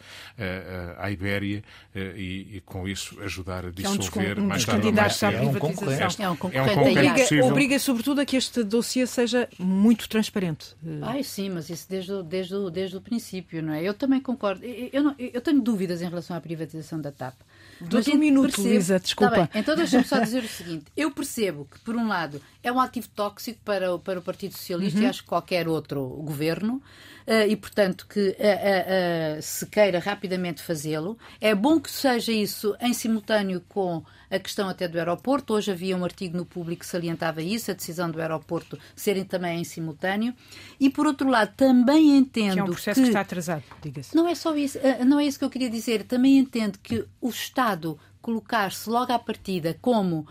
à 0.97 1.09
Ibéria 1.11 1.63
uh, 1.95 1.99
e, 2.17 2.57
e, 2.57 2.61
com 2.65 2.87
isso, 2.87 3.19
ajudar 3.21 3.65
a 3.65 3.71
dissolver 3.71 4.37
é 4.37 4.41
um 4.41 4.47
mais 4.47 4.65
tarde 4.65 4.87
ou 4.87 4.93
mais 4.93 5.23
É 5.23 5.41
um 5.41 5.53
concorrente. 5.53 6.21
É 6.21 6.29
um 6.29 6.35
concorrente. 6.35 6.57
É 6.57 6.61
um 6.61 6.75
concorrente 6.75 7.23
obriga, 7.23 7.45
obriga, 7.45 7.79
sobretudo, 7.79 8.21
a 8.21 8.25
que 8.25 8.35
este 8.35 8.63
dossiê 8.63 9.07
seja 9.07 9.47
muito 9.57 10.07
transparente. 10.09 10.75
Ai, 11.01 11.23
sim, 11.23 11.49
mas 11.49 11.69
isso 11.69 11.87
desde 11.89 12.11
o, 12.11 12.23
desde 12.23 12.49
desde 12.69 12.97
o 12.97 13.01
princípio, 13.01 13.61
não 13.61 13.73
é? 13.73 13.83
Eu 13.83 13.93
também 13.93 14.19
concordo. 14.19 14.65
Eu, 14.65 14.89
eu, 14.91 15.03
não, 15.03 15.15
eu 15.17 15.41
tenho 15.49 15.61
dúvidas 15.61 16.01
em 16.01 16.07
relação 16.07 16.35
à 16.35 16.41
privatização 16.41 17.01
da 17.01 17.11
TAP. 17.11 17.35
Dou-te 17.81 18.11
um 18.11 18.17
minuto, 18.17 18.55
percebo... 18.55 18.67
Luísa, 18.67 18.99
desculpa. 18.99 19.47
Tá 19.47 19.59
então 19.59 19.75
deixa-me 19.75 20.03
só 20.03 20.19
dizer 20.19 20.43
o 20.43 20.47
seguinte. 20.49 20.85
Eu 20.95 21.11
percebo 21.11 21.65
que, 21.65 21.79
por 21.79 21.95
um 21.95 22.07
lado, 22.07 22.41
é 22.61 22.71
um 22.71 22.79
ativo 22.79 23.07
tóxico 23.15 23.59
para, 23.63 23.93
o, 23.93 23.99
para 23.99 24.19
o 24.19 24.21
Partido 24.21 24.51
Socialista 24.51 24.99
uhum. 24.99 25.05
e 25.05 25.07
acho 25.07 25.23
que 25.23 25.29
qualquer 25.29 25.67
outro 25.67 26.01
governo. 26.23 26.81
Uh, 27.29 27.47
e, 27.47 27.55
portanto, 27.55 28.07
que 28.07 28.29
uh, 28.29 29.37
uh, 29.37 29.39
se 29.39 29.63
queira 29.67 29.99
rapidamente 29.99 30.63
fazê-lo. 30.63 31.15
É 31.39 31.53
bom 31.53 31.79
que 31.79 31.91
seja 31.91 32.31
isso 32.31 32.75
em 32.81 32.91
simultâneo 32.91 33.61
com 33.69 34.03
a 34.31 34.39
questão 34.39 34.67
até 34.67 34.87
do 34.87 34.97
aeroporto. 34.97 35.53
Hoje 35.53 35.71
havia 35.71 35.95
um 35.95 36.03
artigo 36.03 36.35
no 36.35 36.43
público 36.43 36.79
que 36.79 36.87
salientava 36.87 37.39
isso, 37.39 37.69
a 37.69 37.75
decisão 37.75 38.09
do 38.09 38.19
aeroporto 38.19 38.79
serem 38.95 39.23
também 39.23 39.61
em 39.61 39.63
simultâneo. 39.63 40.33
E, 40.79 40.89
por 40.89 41.05
outro 41.05 41.29
lado, 41.29 41.53
também 41.55 42.17
entendo 42.17 42.53
que... 42.53 42.59
É 42.59 42.63
um 42.63 42.65
processo 42.65 42.99
que, 42.99 43.03
que 43.03 43.09
está 43.09 43.21
atrasado, 43.21 43.63
diga-se. 43.79 44.15
Não 44.15 44.27
é 44.27 44.33
só 44.33 44.55
isso, 44.55 44.79
não 45.05 45.19
é 45.19 45.25
isso 45.25 45.37
que 45.37 45.45
eu 45.45 45.51
queria 45.51 45.69
dizer. 45.69 46.05
Também 46.05 46.39
entendo 46.39 46.79
que 46.79 47.05
o 47.21 47.29
Estado 47.29 47.99
colocar-se 48.23 48.89
logo 48.89 49.13
à 49.13 49.19
partida 49.19 49.77
como 49.79 50.27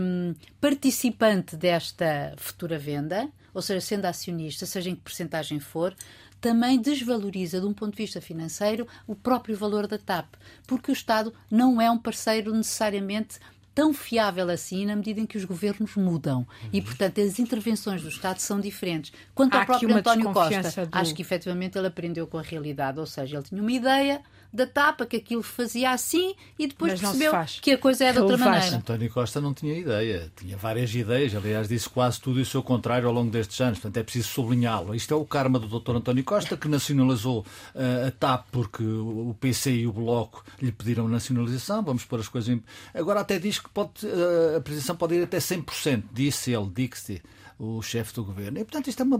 um, 0.00 0.34
participante 0.60 1.56
desta 1.56 2.34
futura 2.36 2.78
venda, 2.78 3.28
ou 3.54 3.62
seja, 3.62 3.80
sendo 3.80 4.04
acionista, 4.04 4.66
seja 4.66 4.90
em 4.90 4.96
que 4.96 5.02
porcentagem 5.02 5.60
for, 5.60 5.94
também 6.40 6.78
desvaloriza, 6.78 7.58
de 7.58 7.66
um 7.66 7.72
ponto 7.72 7.92
de 7.92 8.02
vista 8.02 8.20
financeiro, 8.20 8.86
o 9.06 9.14
próprio 9.14 9.56
valor 9.56 9.86
da 9.86 9.96
TAP, 9.96 10.34
porque 10.66 10.90
o 10.90 10.92
Estado 10.92 11.32
não 11.50 11.80
é 11.80 11.90
um 11.90 11.96
parceiro 11.96 12.52
necessariamente 12.52 13.38
tão 13.74 13.92
fiável 13.92 14.48
assim 14.48 14.86
na 14.86 14.94
medida 14.94 15.20
em 15.20 15.26
que 15.26 15.36
os 15.36 15.44
governos 15.44 15.96
mudam. 15.96 16.40
Uhum. 16.40 16.68
E, 16.72 16.82
portanto, 16.82 17.20
as 17.20 17.38
intervenções 17.38 18.02
do 18.02 18.08
Estado 18.08 18.38
são 18.38 18.60
diferentes. 18.60 19.12
Quanto 19.34 19.54
Há 19.54 19.60
ao 19.60 19.66
próprio 19.66 19.96
António 19.96 20.32
Costa, 20.32 20.86
do... 20.86 20.96
acho 20.96 21.14
que 21.14 21.22
efetivamente 21.22 21.76
ele 21.76 21.88
aprendeu 21.88 22.26
com 22.26 22.38
a 22.38 22.42
realidade, 22.42 23.00
ou 23.00 23.06
seja, 23.06 23.36
ele 23.36 23.44
tinha 23.44 23.60
uma 23.60 23.72
ideia, 23.72 24.22
da 24.54 24.68
tapa, 24.68 25.04
que 25.04 25.16
aquilo 25.16 25.42
fazia 25.42 25.90
assim 25.90 26.36
e 26.56 26.68
depois 26.68 26.92
Mas 26.92 27.00
percebeu 27.00 27.32
que 27.60 27.72
a 27.72 27.78
coisa 27.78 28.04
é 28.04 28.12
de 28.12 28.20
outra 28.20 28.36
maneira. 28.36 28.76
António 28.76 29.10
Costa 29.10 29.40
não 29.40 29.52
tinha 29.52 29.76
ideia, 29.76 30.30
tinha 30.36 30.56
várias 30.56 30.94
ideias, 30.94 31.34
aliás, 31.34 31.66
disse 31.66 31.90
quase 31.90 32.20
tudo 32.20 32.38
e 32.38 32.42
o 32.42 32.46
seu 32.46 32.62
contrário 32.62 33.08
ao 33.08 33.12
longo 33.12 33.32
destes 33.32 33.60
anos, 33.60 33.80
portanto 33.80 33.96
é 33.96 34.04
preciso 34.04 34.28
sublinhá-lo. 34.28 34.94
Isto 34.94 35.12
é 35.12 35.16
o 35.16 35.24
karma 35.24 35.58
do 35.58 35.66
Dr. 35.66 35.96
António 35.96 36.22
Costa, 36.22 36.56
que 36.56 36.68
nacionalizou 36.68 37.40
uh, 37.74 38.06
a 38.06 38.10
TAP 38.12 38.46
porque 38.52 38.84
o 38.84 39.34
PC 39.40 39.72
e 39.72 39.86
o 39.88 39.92
Bloco 39.92 40.44
lhe 40.62 40.70
pediram 40.70 41.08
nacionalização, 41.08 41.82
vamos 41.82 42.04
pôr 42.04 42.20
as 42.20 42.28
coisas 42.28 42.48
em... 42.48 42.62
Agora 42.94 43.20
até 43.20 43.40
diz 43.40 43.58
que 43.58 43.68
pode, 43.68 44.06
uh, 44.06 44.56
a 44.56 44.60
presidência 44.60 44.94
pode 44.94 45.16
ir 45.16 45.24
até 45.24 45.38
100%, 45.38 46.04
disse 46.12 46.52
ele, 46.52 46.70
disse 46.72 47.20
o 47.58 47.80
chefe 47.82 48.14
do 48.14 48.24
governo. 48.24 48.58
E, 48.58 48.64
portanto, 48.64 48.88
isto 48.88 49.00
é 49.00 49.04
uma 49.04 49.18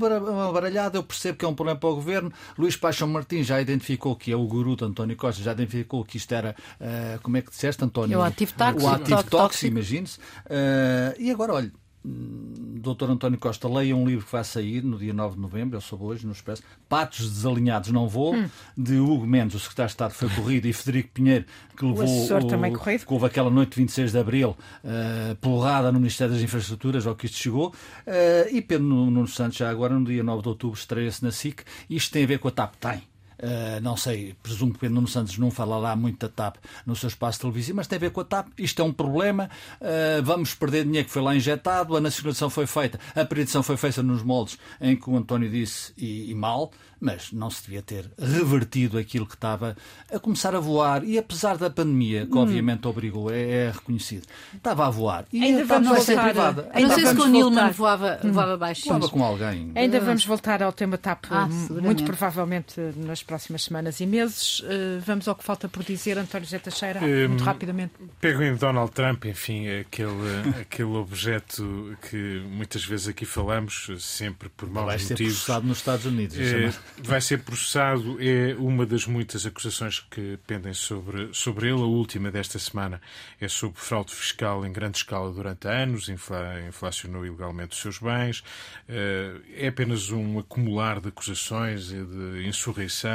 baralhada. 0.52 0.98
Eu 0.98 1.02
percebo 1.02 1.38
que 1.38 1.44
é 1.44 1.48
um 1.48 1.54
problema 1.54 1.78
para 1.78 1.88
o 1.88 1.94
governo. 1.94 2.32
Luís 2.58 2.76
Paixão 2.76 3.08
Martins 3.08 3.46
já 3.46 3.60
identificou 3.60 4.16
que 4.16 4.32
é 4.32 4.36
o 4.36 4.46
guru 4.46 4.76
de 4.76 4.84
António 4.84 5.16
Costa, 5.16 5.42
já 5.42 5.52
identificou 5.52 6.04
que 6.04 6.16
isto 6.16 6.32
era, 6.32 6.54
uh, 6.80 7.20
como 7.22 7.36
é 7.36 7.42
que 7.42 7.50
disseste, 7.50 7.84
António? 7.84 8.14
É 8.14 8.18
o 8.18 8.22
ativo 8.22 8.52
tóxico. 8.54 8.84
O 8.84 8.88
ativo 8.94 9.24
tóxico, 9.24 9.66
imagine-se. 9.66 10.18
Uh, 10.18 11.14
e 11.18 11.30
agora, 11.30 11.54
olha, 11.54 11.72
Dr. 12.04 13.10
António 13.10 13.38
Costa 13.38 13.66
leia 13.66 13.96
um 13.96 14.06
livro 14.06 14.26
que 14.26 14.32
vai 14.32 14.44
sair 14.44 14.82
no 14.82 14.98
dia 14.98 15.14
9 15.14 15.36
de 15.36 15.40
novembro, 15.40 15.76
eu 15.76 15.80
soube 15.80 16.04
hoje, 16.04 16.26
no 16.26 16.32
Expresso, 16.32 16.62
Patos 16.86 17.30
Desalinhados 17.30 17.90
Não 17.90 18.06
Vou, 18.06 18.34
hum. 18.34 18.46
de 18.76 18.98
Hugo 18.98 19.26
Mendes, 19.26 19.56
o 19.56 19.58
secretário 19.58 19.88
de 19.88 19.92
Estado 19.94 20.12
foi 20.12 20.28
corrido, 20.28 20.66
e 20.66 20.72
Federico 20.74 21.08
Pinheiro, 21.14 21.46
que 21.74 21.84
levou. 21.84 22.04
O, 22.06 22.36
o 22.36 22.46
também 22.46 22.74
corrido. 22.74 23.06
Que 23.06 23.12
houve 23.12 23.24
aquela 23.24 23.48
noite 23.48 23.70
de 23.70 23.76
26 23.76 24.12
de 24.12 24.18
abril, 24.18 24.56
uh, 24.84 25.34
porrada 25.36 25.90
no 25.90 25.98
Ministério 25.98 26.34
das 26.34 26.42
Infraestruturas, 26.42 27.06
ao 27.06 27.16
que 27.16 27.24
isto 27.24 27.38
chegou. 27.38 27.68
Uh, 28.06 28.54
e 28.54 28.60
Pedro 28.60 28.84
Nuno 28.84 29.26
Santos, 29.26 29.56
já 29.56 29.70
agora, 29.70 29.98
no 29.98 30.04
dia 30.04 30.22
9 30.22 30.42
de 30.42 30.48
outubro, 30.48 30.78
estreia-se 30.78 31.24
na 31.24 31.30
SIC. 31.30 31.62
Isto 31.88 32.12
tem 32.12 32.24
a 32.24 32.26
ver 32.26 32.38
com 32.38 32.48
a 32.48 32.50
TAP? 32.50 32.74
Tem 32.76 33.13
Uh, 33.38 33.80
não 33.82 33.96
sei, 33.96 34.34
presumo 34.42 34.72
que 34.72 34.78
Pedro 34.80 34.94
Nuno 34.94 35.08
Santos 35.08 35.36
não 35.38 35.50
fala 35.50 35.76
lá 35.76 35.96
muito 35.96 36.18
da 36.18 36.28
TAP 36.28 36.56
no 36.86 36.94
seu 36.94 37.08
espaço 37.08 37.40
televisivo, 37.40 37.76
mas 37.76 37.86
tem 37.86 37.96
a 37.96 38.00
ver 38.00 38.10
com 38.10 38.20
a 38.20 38.24
TAP. 38.24 38.48
Isto 38.58 38.82
é 38.82 38.84
um 38.84 38.92
problema. 38.92 39.50
Uh, 39.80 40.22
vamos 40.22 40.54
perder 40.54 40.84
dinheiro 40.84 41.06
que 41.06 41.12
foi 41.12 41.22
lá 41.22 41.34
injetado. 41.34 41.96
A 41.96 42.00
nacionalização 42.00 42.50
foi 42.50 42.66
feita, 42.66 42.98
a 43.14 43.24
predição 43.24 43.62
foi 43.62 43.76
feita 43.76 44.02
nos 44.02 44.22
moldes 44.22 44.58
em 44.80 44.96
que 44.96 45.08
o 45.08 45.16
António 45.16 45.50
disse 45.50 45.92
e, 45.96 46.30
e 46.30 46.34
mal 46.34 46.70
mas 47.04 47.30
não 47.32 47.50
se 47.50 47.64
devia 47.64 47.82
ter 47.82 48.10
revertido 48.18 48.96
aquilo 48.96 49.26
que 49.26 49.34
estava 49.34 49.76
a 50.10 50.18
começar 50.18 50.54
a 50.54 50.58
voar. 50.58 51.04
E 51.04 51.18
apesar 51.18 51.58
da 51.58 51.68
pandemia, 51.68 52.24
que 52.24 52.34
hum. 52.34 52.40
obviamente 52.40 52.88
obrigou, 52.88 53.30
é, 53.30 53.66
é, 53.66 53.70
reconhecido, 53.70 54.26
estava 54.54 54.86
a 54.86 54.90
voar. 54.90 55.26
E 55.30 55.44
ainda 55.44 55.64
vamos 55.66 55.88
voltar, 55.88 56.24
privada. 56.24 56.70
Ainda 56.72 56.88
não 56.88 56.94
sei 56.94 57.06
se 57.06 57.20
o 57.20 57.26
Nilman 57.26 57.70
voava, 57.72 58.20
hum. 58.24 58.32
voava 58.32 58.56
baixinho. 58.56 58.98
Voava 58.98 59.12
com 59.12 59.22
alguém. 59.22 59.70
Ainda 59.74 60.00
vamos 60.00 60.24
voltar 60.24 60.62
ao 60.62 60.72
tema 60.72 60.96
TAP, 60.96 61.26
ah, 61.30 61.46
muito 61.46 62.04
provavelmente 62.04 62.80
nas 62.96 63.22
próximas 63.22 63.33
semanas 63.38 64.00
e 64.00 64.06
meses. 64.06 64.60
Uh, 64.60 65.00
vamos 65.04 65.28
ao 65.28 65.34
que 65.34 65.44
falta 65.44 65.68
por 65.68 65.82
dizer, 65.82 66.18
António 66.18 66.48
Teixeira, 66.60 67.00
um, 67.00 67.28
muito 67.28 67.44
rapidamente. 67.44 67.92
Pego 68.20 68.42
em 68.42 68.54
Donald 68.54 68.92
Trump, 68.92 69.24
enfim, 69.26 69.68
aquele, 69.68 70.12
aquele 70.60 70.96
objeto 70.96 71.96
que 72.08 72.42
muitas 72.48 72.84
vezes 72.84 73.08
aqui 73.08 73.24
falamos, 73.24 73.88
sempre 73.98 74.48
por 74.48 74.68
maus 74.68 74.86
Vai 74.86 74.98
motivos. 74.98 75.18
Vai 75.18 75.18
ser 75.18 75.24
processado 75.24 75.66
nos 75.66 75.78
Estados 75.78 76.06
Unidos. 76.06 76.38
É, 76.38 76.72
vai 77.02 77.20
ser 77.20 77.38
processado 77.40 78.16
é 78.20 78.54
uma 78.58 78.86
das 78.86 79.06
muitas 79.06 79.46
acusações 79.46 80.00
que 80.00 80.38
pendem 80.46 80.74
sobre, 80.74 81.28
sobre 81.32 81.68
ele. 81.68 81.80
A 81.80 81.86
última 81.86 82.30
desta 82.30 82.58
semana 82.58 83.00
é 83.40 83.48
sobre 83.48 83.80
fraude 83.80 84.12
fiscal 84.12 84.64
em 84.64 84.72
grande 84.72 84.98
escala 84.98 85.32
durante 85.32 85.68
anos, 85.68 86.08
infla, 86.08 86.60
inflacionou 86.66 87.26
ilegalmente 87.26 87.72
os 87.72 87.80
seus 87.80 87.98
bens. 87.98 88.42
Eh, 88.88 89.36
é 89.56 89.68
apenas 89.68 90.10
um 90.10 90.38
acumular 90.38 91.00
de 91.00 91.08
acusações 91.08 91.90
e 91.90 92.04
de 92.04 92.46
insurreição, 92.46 93.13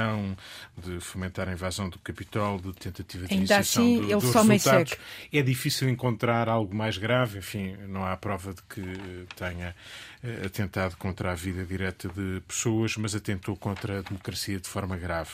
de 0.78 1.00
fomentar 1.00 1.48
a 1.48 1.54
invasão 1.54 1.90
do 1.90 1.98
Capitólio, 2.00 2.72
de 2.72 2.74
tentativa 2.74 3.28
de 3.28 3.34
Ainda 3.34 3.56
iniciação 3.56 3.84
assim, 3.84 3.98
do, 3.98 4.04
ele 4.04 4.14
dos 4.14 4.32
só 4.32 4.42
resultados. 4.42 4.96
É 5.32 5.42
difícil 5.42 5.90
encontrar 5.90 6.50
algo 6.50 6.76
mais 6.76 6.98
grave, 6.98 7.40
enfim, 7.40 7.76
não 7.88 8.06
há 8.06 8.16
prova 8.18 8.54
de 8.54 8.62
que 8.64 9.26
tenha 9.36 9.76
eh, 10.19 10.19
atentado 10.46 10.98
contra 10.98 11.32
a 11.32 11.36
vida 11.36 11.66
direta 11.66 12.10
de 12.10 12.42
pessoas, 12.42 12.98
mas 12.98 13.16
atentou 13.16 13.56
contra 13.56 14.00
a 14.00 14.02
democracia 14.02 14.60
de 14.60 14.68
forma 14.68 14.98
grave. 14.98 15.32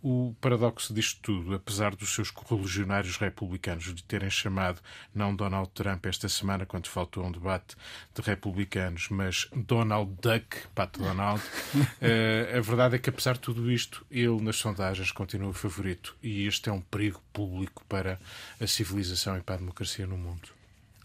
O 0.00 0.34
paradoxo 0.40 0.94
disto 0.94 1.20
tudo, 1.20 1.54
apesar 1.54 1.96
dos 1.96 2.14
seus 2.14 2.30
correligionários 2.30 3.16
republicanos 3.16 3.86
lhe 3.86 4.02
terem 4.02 4.30
chamado 4.30 4.80
não 5.12 5.34
Donald 5.34 5.70
Trump 5.70 6.06
esta 6.06 6.28
semana, 6.28 6.64
quando 6.64 6.86
faltou 6.86 7.26
um 7.26 7.32
debate 7.32 7.76
de 8.14 8.22
republicanos, 8.22 9.08
mas 9.08 9.48
Donald 9.54 10.14
Duck, 10.22 10.68
Pato 10.72 11.00
Donald, 11.00 11.42
uh, 11.74 12.54
a 12.56 12.60
verdade 12.60 12.94
é 12.94 12.98
que, 12.98 13.10
apesar 13.10 13.34
de 13.34 13.40
tudo 13.40 13.70
isto, 13.70 14.06
ele 14.08 14.40
nas 14.40 14.56
sondagens 14.56 15.10
continua 15.10 15.52
favorito. 15.52 16.16
E 16.22 16.46
este 16.46 16.68
é 16.68 16.72
um 16.72 16.80
perigo 16.80 17.20
público 17.32 17.84
para 17.88 18.20
a 18.60 18.66
civilização 18.68 19.36
e 19.36 19.40
para 19.40 19.56
a 19.56 19.58
democracia 19.58 20.06
no 20.06 20.16
mundo. 20.16 20.57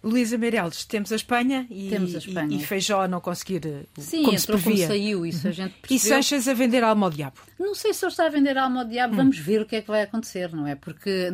Luísa 0.03 0.37
Meireles, 0.37 0.83
temos 0.83 1.11
a 1.13 1.15
Espanha 1.15 1.65
e, 1.69 1.89
temos 1.89 2.13
a 2.13 2.17
Espanha. 2.17 2.57
e, 2.57 2.59
e 2.59 2.65
Feijó 2.65 3.01
a 3.03 3.07
não 3.07 3.21
conseguir 3.21 3.65
eh, 3.65 3.83
Sim, 3.97 4.23
como 4.23 4.37
se 4.37 4.47
previa. 4.47 4.75
como 4.75 4.87
saiu, 4.87 5.25
isso 5.25 5.47
a 5.47 5.49
uhum. 5.49 5.55
gente 5.55 5.73
percebeu. 5.81 5.95
E 5.95 5.99
Sanches 5.99 6.47
a 6.49 6.53
vender 6.53 6.83
alma 6.83 7.07
ao 7.07 7.09
diabo. 7.09 7.37
Não 7.57 7.73
sei 7.73 7.93
se 7.93 8.03
ele 8.03 8.11
está 8.11 8.25
a 8.25 8.29
vender 8.29 8.57
alma 8.57 8.81
ao 8.81 8.87
diabo, 8.87 9.13
hum. 9.13 9.17
vamos 9.17 9.37
ver 9.37 9.61
o 9.61 9.65
que 9.65 9.77
é 9.77 9.81
que 9.81 9.87
vai 9.87 10.01
acontecer, 10.01 10.53
não 10.53 10.67
é? 10.67 10.75
Porque 10.75 11.31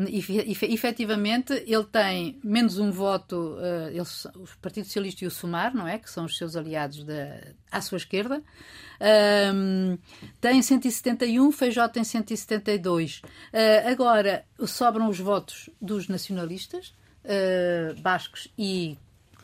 efetivamente 0.70 1.54
ele 1.66 1.84
tem 1.86 2.40
menos 2.44 2.78
um 2.78 2.92
voto, 2.92 3.36
uh, 3.36 3.90
ele, 3.90 4.02
o 4.36 4.48
Partido 4.62 4.86
Socialista 4.86 5.24
e 5.24 5.28
o 5.28 5.32
Sumar, 5.32 5.74
não 5.74 5.88
é? 5.88 5.98
Que 5.98 6.10
são 6.10 6.26
os 6.26 6.38
seus 6.38 6.56
aliados 6.56 7.04
da, 7.04 7.42
à 7.72 7.82
sua 7.82 7.98
esquerda. 7.98 8.44
Um, 9.02 9.98
tem 10.40 10.62
171, 10.62 11.52
Feijó 11.52 11.88
tem 11.88 12.04
172. 12.04 13.22
Uh, 13.24 13.90
agora 13.90 14.46
sobram 14.66 15.10
os 15.10 15.20
votos 15.20 15.70
dos 15.82 16.08
nacionalistas, 16.08 16.94
uh, 17.26 18.00
bascos 18.02 18.48
e 18.58 18.98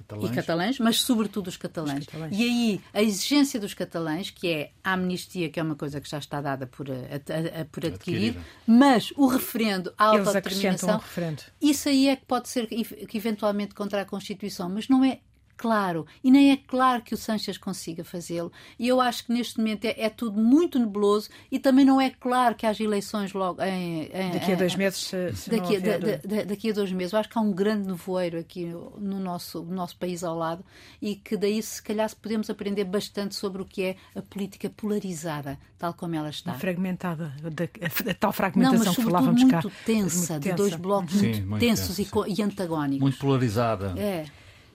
Catalães. 0.08 0.32
e 0.32 0.36
catalães, 0.36 0.80
mas 0.80 1.02
sobretudo 1.02 1.48
os 1.48 1.58
catalães. 1.58 2.02
os 2.02 2.06
catalães. 2.06 2.38
E 2.38 2.44
aí 2.44 2.82
a 2.94 3.02
exigência 3.02 3.60
dos 3.60 3.74
catalães, 3.74 4.30
que 4.30 4.48
é 4.48 4.72
a 4.84 4.94
amnistia, 4.94 5.50
que 5.50 5.60
é 5.60 5.64
uma 5.64 5.76
coisa 5.76 6.00
que 6.00 6.10
já 6.10 6.20
está 6.20 6.42
dada 6.42 6.68
por, 6.68 6.90
a, 6.90 6.94
a, 6.94 7.62
a, 7.62 7.66
por 7.66 7.86
adquirir, 7.86 8.38
mas 8.68 9.12
o 9.16 9.26
referendo 9.26 9.94
à 9.98 10.06
autodeterminação, 10.06 10.98
um 10.98 11.36
isso 11.62 11.90
aí 11.90 12.08
é 12.10 12.16
que 12.16 12.26
pode 12.26 12.50
ser 12.50 12.68
que 12.68 13.18
eventualmente 13.18 13.74
contra 13.74 14.02
a 14.02 14.06
Constituição, 14.06 14.70
mas 14.70 14.88
não 14.88 15.04
é 15.04 15.20
claro. 15.58 16.06
E 16.24 16.32
nem 16.32 16.52
é 16.52 16.58
claro 16.58 17.02
que 17.02 17.14
o 17.14 17.18
Sanches 17.18 17.58
consiga 17.58 18.04
fazê-lo. 18.04 18.52
E 18.78 18.88
eu 18.88 19.00
acho 19.02 19.26
que 19.26 19.34
neste 19.34 19.58
momento 19.58 19.86
é, 19.86 19.96
é, 19.98 20.10
tudo 20.10 20.40
muito 20.40 20.80
nebuloso 20.80 21.30
e 21.52 21.60
também 21.60 21.86
não 21.86 22.00
é 22.00 22.10
claro 22.10 22.56
que 22.56 22.66
haja 22.66 22.84
eleições 22.84 23.34
logo 23.34 23.62
em, 23.62 24.10
em 24.14 24.32
daqui 24.32 24.54
a 24.54 24.56
dois 24.56 24.76
meses. 24.76 25.00
Se, 25.00 25.36
se 25.36 25.50
daqui, 25.50 25.80
da, 25.80 25.98
da, 25.98 26.44
daqui 26.44 26.70
a 26.70 26.74
dois 26.74 26.92
meses. 26.92 27.14
Eu 27.14 27.20
acho 27.20 27.30
que 27.30 27.38
há 27.38 27.42
um 27.42 27.52
grande 27.52 27.88
nevoeiro 27.88 28.40
aqui 28.40 28.66
no 28.66 29.20
nosso, 29.20 29.64
no 29.64 29.76
nosso 29.76 29.98
país 29.98 30.24
ao 30.24 30.38
lado 30.38 30.64
e 31.02 31.16
que 31.16 31.38
daí 31.38 31.62
se 31.62 31.82
calhar 31.82 32.10
podemos 32.22 32.50
aprender 32.50 32.84
bastante 32.84 33.36
sobre 33.36 33.62
o 33.62 33.66
que 33.66 33.84
é 33.84 33.96
a 34.16 34.22
política 34.22 34.70
polarizada, 34.70 35.58
tal 35.78 35.94
como 35.94 36.16
ela 36.16 36.30
está. 36.30 36.54
Fragmentada, 36.54 37.34
da, 37.42 37.64
a, 37.64 38.14
tal 38.14 38.34
fragmentação 38.34 38.80
não, 38.80 38.86
mas 38.86 38.96
que 38.96 39.04
falávamos 39.04 39.42
muito 39.42 39.70
cá. 39.70 39.76
Tensa, 39.86 40.34
muito 40.34 40.44
de 40.44 40.54
dois 40.54 40.76
blocos 40.76 41.14
Sim, 41.14 41.28
muito, 41.28 41.48
muito 41.48 41.62
tensos 41.62 41.96
tensa, 41.96 42.28
e, 42.28 42.40
e 42.40 42.42
antagónicos. 42.42 43.02
Muito 43.02 43.18
polarizada. 43.18 43.94
É. 43.98 44.26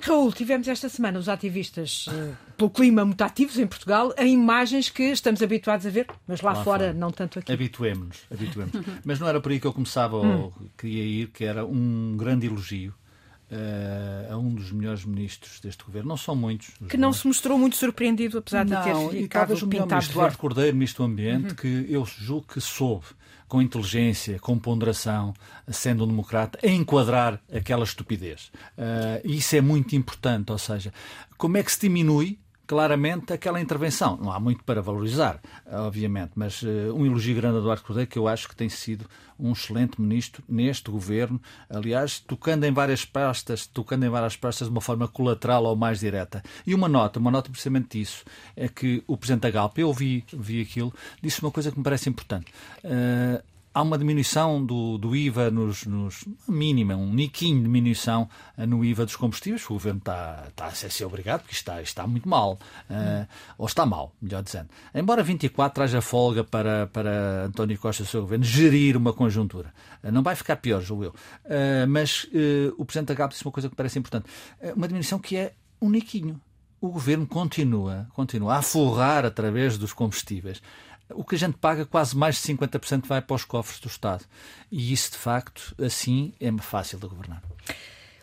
Raul, 0.00 0.32
tivemos 0.32 0.66
esta 0.68 0.88
semana 0.88 1.18
os 1.18 1.28
ativistas 1.28 2.06
uh, 2.06 2.34
pelo 2.56 2.70
clima 2.70 3.04
muito 3.04 3.20
ativos 3.22 3.58
em 3.58 3.66
Portugal, 3.66 4.12
em 4.18 4.32
imagens 4.32 4.88
que 4.88 5.04
estamos 5.04 5.42
habituados 5.42 5.86
a 5.86 5.90
ver, 5.90 6.06
mas 6.26 6.40
lá, 6.40 6.52
lá 6.52 6.64
fora, 6.64 6.84
fora, 6.86 6.92
não 6.92 7.10
tanto 7.10 7.38
aqui. 7.38 7.52
Habituemos-nos, 7.52 8.18
habituemos 8.30 8.72
mas 9.04 9.20
não 9.20 9.28
era 9.28 9.40
por 9.40 9.52
aí 9.52 9.60
que 9.60 9.66
eu 9.66 9.72
começava 9.72 10.16
hum. 10.16 10.40
ou 10.42 10.54
queria 10.76 11.04
ir, 11.04 11.26
que 11.28 11.44
era 11.44 11.64
um 11.64 12.16
grande 12.16 12.46
elogio 12.46 12.94
uh, 13.50 14.32
a 14.32 14.36
um 14.36 14.54
dos 14.54 14.72
melhores 14.72 15.04
ministros 15.04 15.60
deste 15.60 15.84
governo. 15.84 16.08
Não 16.08 16.16
são 16.16 16.34
muitos. 16.34 16.70
Que 16.88 16.96
não 16.96 17.12
se 17.12 17.26
mostrou 17.26 17.58
muito 17.58 17.76
surpreendido, 17.76 18.38
apesar 18.38 18.64
não, 18.64 18.78
de 18.78 18.84
ter 18.84 18.94
ficado 18.94 19.16
e 19.16 19.28
talvez 19.28 19.62
o 19.62 19.66
melhor 19.66 19.86
ministro 19.86 20.12
Eduardo 20.12 20.38
Cordeiro, 20.38 20.76
ministro 20.76 21.04
do 21.04 21.12
Ambiente, 21.12 21.50
uhum. 21.50 21.54
que 21.54 21.86
eu 21.88 22.04
julgo 22.04 22.46
que 22.46 22.60
soube 22.60 23.06
com 23.50 23.60
inteligência, 23.60 24.38
com 24.38 24.56
ponderação, 24.56 25.34
sendo 25.68 26.04
um 26.04 26.06
democrata, 26.06 26.56
a 26.62 26.68
enquadrar 26.68 27.42
aquela 27.52 27.82
estupidez. 27.82 28.52
Uh, 28.78 29.20
isso 29.24 29.56
é 29.56 29.60
muito 29.60 29.96
importante, 29.96 30.52
ou 30.52 30.58
seja, 30.58 30.94
como 31.36 31.56
é 31.56 31.62
que 31.64 31.72
se 31.72 31.80
diminui 31.80 32.38
claramente 32.70 33.32
aquela 33.32 33.60
intervenção. 33.60 34.16
Não 34.16 34.30
há 34.30 34.38
muito 34.38 34.62
para 34.62 34.80
valorizar, 34.80 35.40
obviamente, 35.72 36.30
mas 36.36 36.62
uh, 36.62 36.94
um 36.94 37.04
elogio 37.04 37.34
grande 37.34 37.56
a 37.56 37.58
Eduardo 37.58 37.82
Cordeiro, 37.82 38.08
que 38.08 38.16
eu 38.16 38.28
acho 38.28 38.48
que 38.48 38.54
tem 38.54 38.68
sido 38.68 39.06
um 39.36 39.50
excelente 39.50 40.00
ministro 40.00 40.40
neste 40.48 40.88
governo, 40.88 41.40
aliás, 41.68 42.20
tocando 42.20 42.62
em 42.64 42.72
várias 42.72 43.04
pastas, 43.04 43.66
tocando 43.66 44.06
em 44.06 44.08
várias 44.08 44.36
pastas 44.36 44.68
de 44.68 44.72
uma 44.72 44.80
forma 44.80 45.08
colateral 45.08 45.64
ou 45.64 45.74
mais 45.74 45.98
direta. 45.98 46.44
E 46.64 46.72
uma 46.72 46.88
nota, 46.88 47.18
uma 47.18 47.32
nota 47.32 47.50
precisamente 47.50 47.98
disso, 47.98 48.24
é 48.54 48.68
que 48.68 49.02
o 49.08 49.16
Presidente 49.16 49.42
da 49.42 49.50
Galpa, 49.50 49.80
eu 49.80 49.88
ouvi, 49.88 50.24
vi 50.32 50.62
aquilo, 50.62 50.94
disse 51.20 51.42
uma 51.42 51.50
coisa 51.50 51.72
que 51.72 51.78
me 51.78 51.82
parece 51.82 52.08
importante. 52.08 52.52
Uh, 52.84 53.42
há 53.72 53.82
uma 53.82 53.96
diminuição 53.96 54.64
do, 54.64 54.98
do 54.98 55.14
IVA 55.14 55.50
nos, 55.50 55.86
nos 55.86 56.24
mínima, 56.48 56.96
um 56.96 57.12
niquinho 57.12 57.58
de 57.58 57.62
diminuição 57.62 58.28
eh, 58.56 58.66
no 58.66 58.84
IVA 58.84 59.04
dos 59.04 59.16
combustíveis. 59.16 59.64
O 59.66 59.74
governo 59.74 59.98
está, 59.98 60.44
está 60.48 60.66
a 60.66 60.70
ser 60.72 61.04
obrigado, 61.04 61.42
porque 61.42 61.54
está, 61.54 61.80
está 61.80 62.06
muito 62.06 62.28
mal. 62.28 62.58
Uh, 62.90 63.26
ou 63.56 63.66
está 63.66 63.86
mal, 63.86 64.12
melhor 64.20 64.42
dizendo. 64.42 64.68
Embora 64.94 65.22
24 65.22 65.74
traja 65.74 66.00
folga 66.00 66.42
para, 66.42 66.88
para 66.88 67.44
António 67.46 67.78
Costa 67.78 68.02
e 68.02 68.06
o 68.06 68.08
seu 68.08 68.22
governo 68.22 68.44
gerir 68.44 68.96
uma 68.96 69.12
conjuntura. 69.12 69.72
Uh, 70.02 70.10
não 70.10 70.22
vai 70.22 70.34
ficar 70.34 70.56
pior, 70.56 70.80
julgo 70.80 71.04
eu. 71.04 71.10
Uh, 71.44 71.88
mas 71.88 72.26
o 72.76 72.84
Presidente 72.84 73.08
da 73.08 73.14
GAP 73.14 73.32
disse 73.32 73.44
uma 73.44 73.52
coisa 73.52 73.68
que 73.68 73.76
parece 73.76 73.98
importante. 73.98 74.26
uma 74.76 74.86
diminuição 74.86 75.18
que 75.18 75.36
é 75.36 75.54
um 75.80 75.88
niquinho. 75.88 76.40
O 76.80 76.88
governo 76.88 77.26
continua, 77.26 78.08
continua 78.14 78.56
a 78.56 78.62
forrar 78.62 79.26
através 79.26 79.76
dos 79.76 79.92
combustíveis 79.92 80.62
o 81.14 81.24
que 81.24 81.34
a 81.34 81.38
gente 81.38 81.56
paga, 81.58 81.84
quase 81.84 82.16
mais 82.16 82.36
de 82.36 82.42
50% 82.42 83.06
vai 83.06 83.20
para 83.20 83.36
os 83.36 83.44
cofres 83.44 83.80
do 83.80 83.88
Estado. 83.88 84.24
E 84.70 84.92
isso, 84.92 85.12
de 85.12 85.18
facto, 85.18 85.74
assim 85.82 86.32
é 86.40 86.50
fácil 86.60 86.98
de 86.98 87.06
governar. 87.06 87.42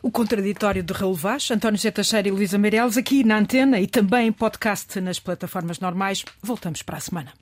O 0.02 0.12
contraditório 0.12 0.84
de 0.84 0.94
Raul 0.94 1.16
Vaz, 1.16 1.50
António 1.52 1.78
José 1.78 1.92
Teixeira 1.92 2.28
e 2.28 2.32
Luísa 2.32 2.58
Meireles, 2.58 2.98
aqui 2.98 3.24
na 3.24 3.38
Antena 3.38 3.80
e 3.80 3.88
também 3.88 4.28
em 4.28 4.32
podcast 4.32 5.00
nas 5.02 5.20
plataformas 5.20 5.80
normais. 5.80 6.24
Voltamos 6.42 6.82
para 6.82 6.98
a 6.98 7.02
semana. 7.02 7.34